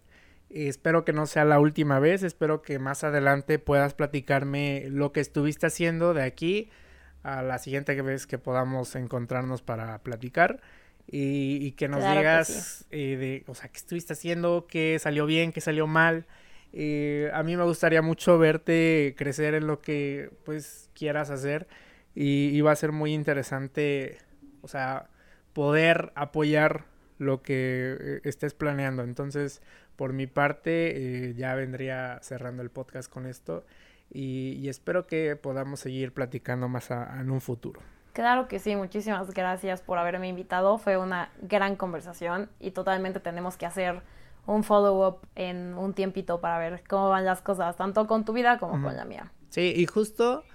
[0.49, 5.19] Espero que no sea la última vez, espero que más adelante puedas platicarme lo que
[5.19, 6.69] estuviste haciendo de aquí
[7.23, 10.61] a la siguiente vez que podamos encontrarnos para platicar
[11.11, 15.61] y, que nos digas eh, de, o sea, qué estuviste haciendo, qué salió bien, qué
[15.61, 16.25] salió mal.
[16.71, 21.67] Eh, a mí me gustaría mucho verte crecer en lo que pues quieras hacer
[22.13, 24.17] y, va a ser muy interesante,
[24.61, 25.09] o sea,
[25.53, 26.85] poder apoyar
[27.17, 29.03] lo que eh, estés planeando.
[29.03, 29.61] Entonces,
[29.99, 33.65] por mi parte, eh, ya vendría cerrando el podcast con esto
[34.09, 37.81] y, espero que podamos seguir platicando más en un futuro.
[38.13, 40.77] Claro que sí, muchísimas gracias por haberme invitado.
[40.77, 44.01] Fue una gran conversación y totalmente tenemos que hacer
[44.45, 48.57] un follow-up en un tiempito para ver cómo van las cosas, tanto con tu vida
[48.57, 49.33] como con la mía.
[49.49, 50.45] Sí, y justo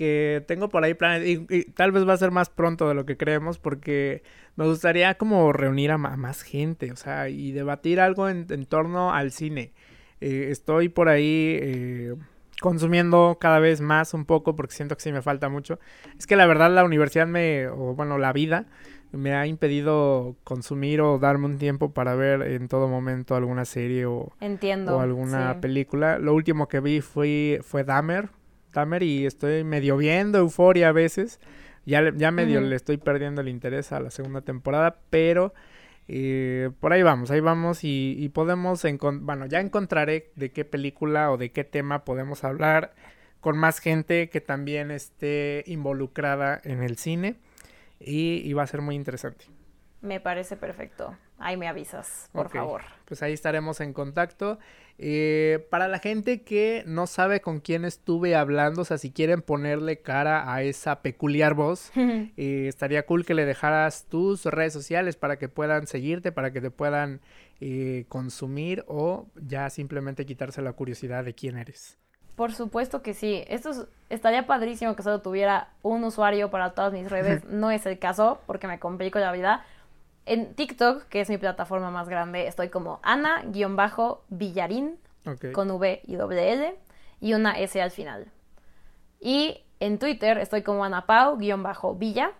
[0.00, 3.04] que tengo por ahí planes, y, tal vez va a ser más pronto de lo
[3.04, 4.22] que creemos, porque
[4.56, 9.30] me gustaría como reunir a, más gente, o sea, y debatir algo en, torno al
[9.30, 9.74] cine.
[10.22, 12.14] Eh, estoy por ahí eh,
[12.62, 15.78] consumiendo cada vez más un poco, porque siento que sí me falta mucho.
[16.18, 18.64] Es que la verdad la universidad me, o bueno, la vida
[19.12, 24.06] me ha impedido consumir o darme un tiempo para ver en todo momento alguna serie
[24.06, 25.60] o, Entiendo, o alguna sí.
[25.60, 26.18] película.
[26.18, 28.30] Lo último que vi fue, fue Dahmer,
[28.72, 31.40] Dahmer y estoy medio viendo Euforia a veces.
[31.86, 35.54] Ya, ya medio le estoy perdiendo el interés a la segunda temporada, pero
[36.08, 38.84] eh, por ahí vamos, ahí vamos y, y podemos,
[39.20, 42.92] bueno, ya encontraré de qué película o de qué tema podemos hablar
[43.40, 47.36] con más gente que también esté involucrada en el cine
[47.98, 49.46] y, y va a ser muy interesante.
[50.02, 51.16] Me parece perfecto.
[51.38, 52.82] Ahí me avisas, por favor.
[53.04, 54.58] Pues ahí estaremos en contacto.
[55.02, 59.40] Eh, para la gente que no sabe con quién estuve hablando, o sea, si quieren
[59.40, 65.16] ponerle cara a esa peculiar voz, eh, estaría cool que le dejaras tus redes sociales
[65.16, 67.22] para que puedan seguirte, para que te puedan
[67.62, 71.96] eh, consumir o ya simplemente quitarse la curiosidad de quién eres.
[72.36, 73.42] Por supuesto que sí.
[73.48, 77.42] Esto es- estaría padrísimo que solo tuviera un usuario para todas mis redes.
[77.50, 79.64] No es el caso porque me complico la vida.
[80.30, 85.50] En TikTok, que es mi plataforma más grande, estoy como Ana-Villarín Ok.
[85.52, 86.78] con V y doble L
[87.20, 88.30] y una S al final.
[89.18, 92.30] Y en Twitter estoy como Anapau-Villa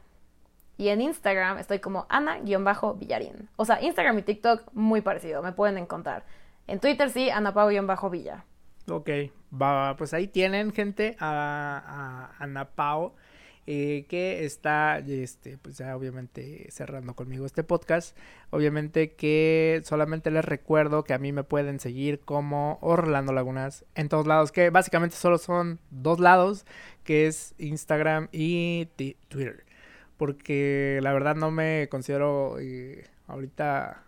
[0.76, 3.48] y en Instagram estoy como Ana-Villarín.
[3.56, 6.22] O sea, Instagram y TikTok muy parecido, me pueden encontrar.
[6.68, 8.44] En Twitter sí, Anapau-Villa.
[8.88, 9.10] Ok,
[9.52, 13.14] va, pues ahí tienen, gente, a, a Ana Pao,
[13.66, 18.16] eh, que está, este, pues ya obviamente cerrando conmigo este podcast.
[18.50, 24.08] Obviamente que solamente les recuerdo que a mí me pueden seguir como Orlando Lagunas en
[24.08, 26.66] todos lados, que básicamente solo son dos lados,
[27.04, 28.86] que es Instagram y
[29.28, 29.64] Twitter.
[30.16, 34.04] Porque la verdad no me considero eh, ahorita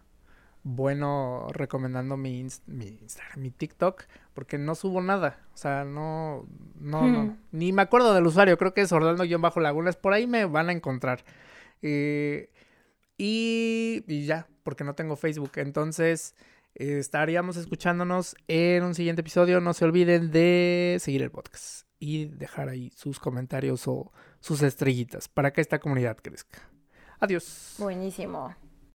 [0.65, 4.05] bueno recomendando mi, mi Instagram, mi TikTok,
[4.35, 5.41] porque no subo nada.
[5.55, 6.47] O sea, no,
[6.79, 7.23] no, no.
[7.25, 7.39] Hmm.
[7.53, 11.25] Ni me acuerdo del usuario, creo que es Orlando-Lagunas, por ahí me van a encontrar.
[11.83, 12.51] Eh,
[13.19, 15.53] y, y ya, porque no tengo Facebook.
[15.57, 16.35] Entonces,
[16.75, 19.61] eh, estaríamos escuchándonos en un siguiente episodio.
[19.61, 25.29] No se olviden de seguir el podcast y dejar ahí sus comentarios o sus estrellitas
[25.29, 26.59] para que esta comunidad crezca.
[27.21, 27.77] Adiós.
[27.79, 28.57] Buenísimo.